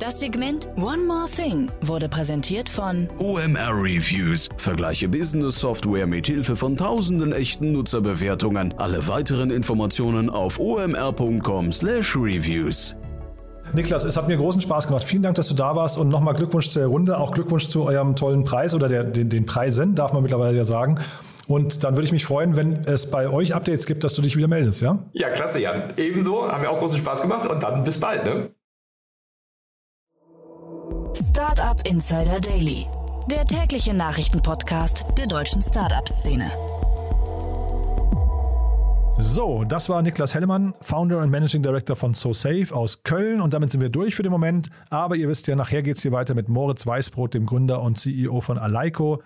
Das 0.00 0.18
Segment 0.18 0.66
One 0.76 1.04
More 1.06 1.28
Thing 1.28 1.70
wurde 1.82 2.08
präsentiert 2.08 2.68
von 2.70 3.06
OMR 3.18 3.74
Reviews. 3.74 4.48
Vergleiche 4.56 5.10
Business 5.10 5.60
Software 5.60 6.06
mit 6.06 6.26
Hilfe 6.26 6.56
von 6.56 6.74
tausenden 6.74 7.34
echten 7.34 7.72
Nutzerbewertungen. 7.72 8.72
Alle 8.78 9.06
weiteren 9.08 9.50
Informationen 9.50 10.30
auf 10.30 10.58
omr.com/reviews. 10.58 12.96
Niklas, 13.74 14.04
es 14.04 14.16
hat 14.16 14.26
mir 14.26 14.38
großen 14.38 14.62
Spaß 14.62 14.86
gemacht. 14.86 15.04
Vielen 15.04 15.22
Dank, 15.22 15.34
dass 15.34 15.48
du 15.48 15.54
da 15.54 15.76
warst 15.76 15.98
und 15.98 16.08
nochmal 16.08 16.32
Glückwunsch 16.32 16.70
zur 16.70 16.86
Runde, 16.86 17.18
auch 17.18 17.32
Glückwunsch 17.32 17.68
zu 17.68 17.84
eurem 17.84 18.16
tollen 18.16 18.44
Preis 18.44 18.72
oder 18.72 18.88
der, 18.88 19.04
den, 19.04 19.28
den 19.28 19.44
Preisen, 19.44 19.94
darf 19.94 20.14
man 20.14 20.22
mittlerweile 20.22 20.56
ja 20.56 20.64
sagen. 20.64 20.98
Und 21.46 21.84
dann 21.84 21.96
würde 21.96 22.06
ich 22.06 22.12
mich 22.12 22.24
freuen, 22.24 22.56
wenn 22.56 22.86
es 22.86 23.10
bei 23.10 23.28
euch 23.28 23.54
Updates 23.54 23.84
gibt, 23.84 24.02
dass 24.02 24.14
du 24.14 24.22
dich 24.22 24.34
wieder 24.34 24.48
meldest, 24.48 24.80
ja? 24.80 25.04
Ja, 25.12 25.28
klasse, 25.28 25.60
Jan. 25.60 25.92
Ebenso, 25.98 26.50
haben 26.50 26.62
wir 26.62 26.70
auch 26.70 26.78
großen 26.78 26.96
Spaß 26.98 27.20
gemacht 27.20 27.46
und 27.46 27.62
dann 27.62 27.84
bis 27.84 28.00
bald, 28.00 28.24
ne? 28.24 28.48
Startup 31.14 31.80
Insider 31.86 32.40
Daily, 32.40 32.86
der 33.30 33.44
tägliche 33.44 33.92
Nachrichtenpodcast 33.92 35.04
der 35.18 35.26
deutschen 35.26 35.62
Startup-Szene. 35.62 36.50
So, 39.18 39.64
das 39.64 39.88
war 39.88 40.02
Niklas 40.02 40.34
Hellemann, 40.34 40.72
Founder 40.80 41.18
und 41.18 41.30
Managing 41.30 41.62
Director 41.62 41.96
von 41.96 42.14
SoSafe 42.14 42.68
aus 42.72 43.02
Köln. 43.02 43.40
Und 43.40 43.52
damit 43.52 43.70
sind 43.70 43.80
wir 43.80 43.88
durch 43.88 44.14
für 44.14 44.22
den 44.22 44.32
Moment. 44.32 44.68
Aber 44.88 45.16
ihr 45.16 45.28
wisst 45.28 45.46
ja, 45.48 45.56
nachher 45.56 45.82
geht 45.82 45.96
es 45.96 46.02
hier 46.02 46.12
weiter 46.12 46.34
mit 46.34 46.48
Moritz 46.48 46.86
Weißbrot, 46.86 47.34
dem 47.34 47.44
Gründer 47.44 47.82
und 47.82 47.98
CEO 47.98 48.40
von 48.40 48.56
Aleiko. 48.56 49.20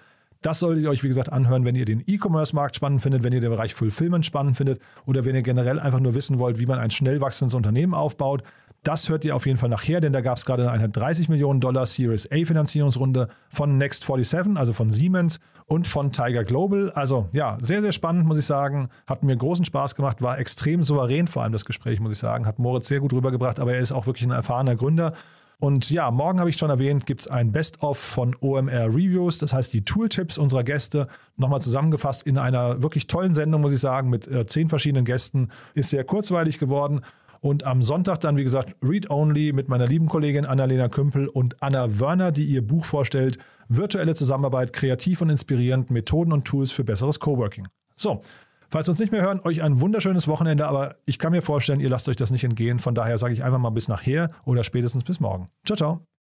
Das 0.45 0.59
solltet 0.59 0.85
ihr 0.85 0.91
euch, 0.91 1.03
wie 1.03 1.09
gesagt, 1.09 1.33
anhören, 1.33 1.65
wenn 1.65 1.75
ihr 1.75 1.87
den 1.87 2.03
E-Commerce-Markt 2.07 2.77
spannend 2.77 3.03
findet, 3.03 3.23
wenn 3.23 3.33
ihr 3.33 3.41
den 3.41 3.51
Bereich 3.51 3.75
Fulfillment 3.75 4.27
spannend 4.27 4.57
findet 4.57 4.79
oder 5.07 5.25
wenn 5.25 5.35
ihr 5.35 5.43
generell 5.43 5.81
einfach 5.81 6.01
nur 6.01 6.15
wissen 6.15 6.39
wollt, 6.39 6.59
wie 6.59 6.67
man 6.67 6.79
ein 6.79 6.91
schnell 6.91 7.21
wachsendes 7.21 7.55
Unternehmen 7.55 7.95
aufbaut. 7.95 8.43
Das 8.85 9.09
hört 9.09 9.25
ihr 9.25 9.35
auf 9.35 9.47
jeden 9.47 9.57
Fall 9.57 9.71
nachher, 9.71 10.03
denn 10.03 10.13
da 10.13 10.21
gab 10.21 10.37
es 10.37 10.45
gerade 10.45 10.71
eine 10.71 10.91
30 10.91 11.31
Millionen 11.31 11.59
Dollar 11.59 11.87
Series 11.87 12.31
A 12.31 12.45
Finanzierungsrunde 12.45 13.29
von 13.49 13.79
Next 13.79 14.05
47, 14.05 14.59
also 14.59 14.75
von 14.75 14.91
Siemens 14.91 15.41
und 15.65 15.87
von 15.87 16.13
Tiger 16.13 16.45
Global. 16.45 16.91
Also 16.91 17.31
ja, 17.33 17.57
sehr, 17.63 17.81
sehr 17.81 17.93
spannend, 17.93 18.27
muss 18.27 18.37
ich 18.37 18.45
sagen. 18.45 18.91
Hat 19.07 19.25
mir 19.25 19.35
großen 19.37 19.65
Spaß 19.65 19.95
gemacht, 19.95 20.21
war 20.21 20.39
extrem 20.39 20.83
souverän, 20.83 21.29
vor 21.29 21.43
allem 21.43 21.53
das 21.53 21.65
Gespräch, 21.65 21.99
muss 21.99 22.13
ich 22.13 22.19
sagen. 22.19 22.47
Hat 22.47 22.59
Moritz 22.59 22.87
sehr 22.87 23.01
gut 23.01 23.15
rübergebracht, 23.15 23.59
aber 23.59 23.73
er 23.73 23.81
ist 23.81 23.91
auch 23.91 24.07
wirklich 24.07 24.27
ein 24.27 24.33
erfahrener 24.33 24.77
Gründer. 24.77 25.15
Und 25.61 25.89
ja, 25.89 26.11
morgen 26.11 26.39
habe 26.39 26.51
ich 26.51 26.59
schon 26.59 26.69
erwähnt, 26.69 27.07
gibt 27.07 27.23
es 27.23 27.29
ein 27.29 27.53
Best-of 27.53 27.97
von 27.97 28.37
OMR 28.39 28.89
Reviews, 28.89 29.39
das 29.39 29.55
heißt 29.55 29.73
die 29.73 29.83
Tooltips 29.83 30.37
unserer 30.37 30.63
Gäste, 30.63 31.07
nochmal 31.39 31.63
zusammengefasst 31.63 32.25
in 32.25 32.37
einer 32.37 32.83
wirklich 32.83 33.07
tollen 33.07 33.33
Sendung, 33.33 33.63
muss 33.63 33.73
ich 33.73 33.81
sagen, 33.81 34.11
mit 34.11 34.27
äh, 34.27 34.45
zehn 34.45 34.69
verschiedenen 34.69 35.07
Gästen. 35.07 35.49
Ist 35.73 35.89
sehr 35.89 36.05
kurzweilig 36.05 36.59
geworden. 36.59 37.01
Und 37.45 37.65
am 37.65 37.83
Sonntag 37.83 38.21
dann, 38.21 38.39
wie 38.39 38.43
gesagt, 38.43 38.75
Read 38.83 39.11
Only 39.11 39.53
mit 39.53 39.69
meiner 39.69 39.87
lieben 39.87 40.07
Kollegin 40.07 40.47
Annalena 40.47 40.89
Kümpel 40.89 41.29
und 41.29 41.63
Anna 41.63 42.01
Wörner, 42.01 42.33
die 42.33 42.47
ihr 42.47 42.67
Buch 42.67 42.87
vorstellt. 42.87 43.37
Virtuelle 43.69 44.15
Zusammenarbeit, 44.15 44.73
kreativ 44.73 45.21
und 45.21 45.29
inspirierend, 45.29 45.91
Methoden 45.91 46.33
und 46.33 46.47
Tools 46.47 46.73
für 46.73 46.85
besseres 46.85 47.21
Coworking. 47.21 47.69
So, 47.97 48.23
falls 48.71 48.87
wir 48.87 48.93
uns 48.93 48.99
nicht 48.99 49.13
mehr 49.13 49.21
hören, 49.21 49.41
euch 49.45 49.63
ein 49.63 49.83
wunderschönes 49.83 50.27
Wochenende, 50.27 50.67
aber 50.67 50.97
ich 51.05 51.19
kann 51.19 51.33
mir 51.33 51.43
vorstellen, 51.43 51.81
ihr 51.81 51.91
lasst 51.91 52.09
euch 52.09 52.17
das 52.17 52.31
nicht 52.31 52.45
entgehen. 52.45 52.79
Von 52.79 52.95
daher 52.95 53.19
sage 53.19 53.35
ich 53.35 53.45
einfach 53.45 53.59
mal 53.59 53.69
bis 53.69 53.89
nachher 53.89 54.31
oder 54.47 54.65
spätestens 54.65 55.05
bis 55.05 55.21
morgen. 55.21 55.51
Ciao, 55.67 55.77
ciao. 55.77 56.14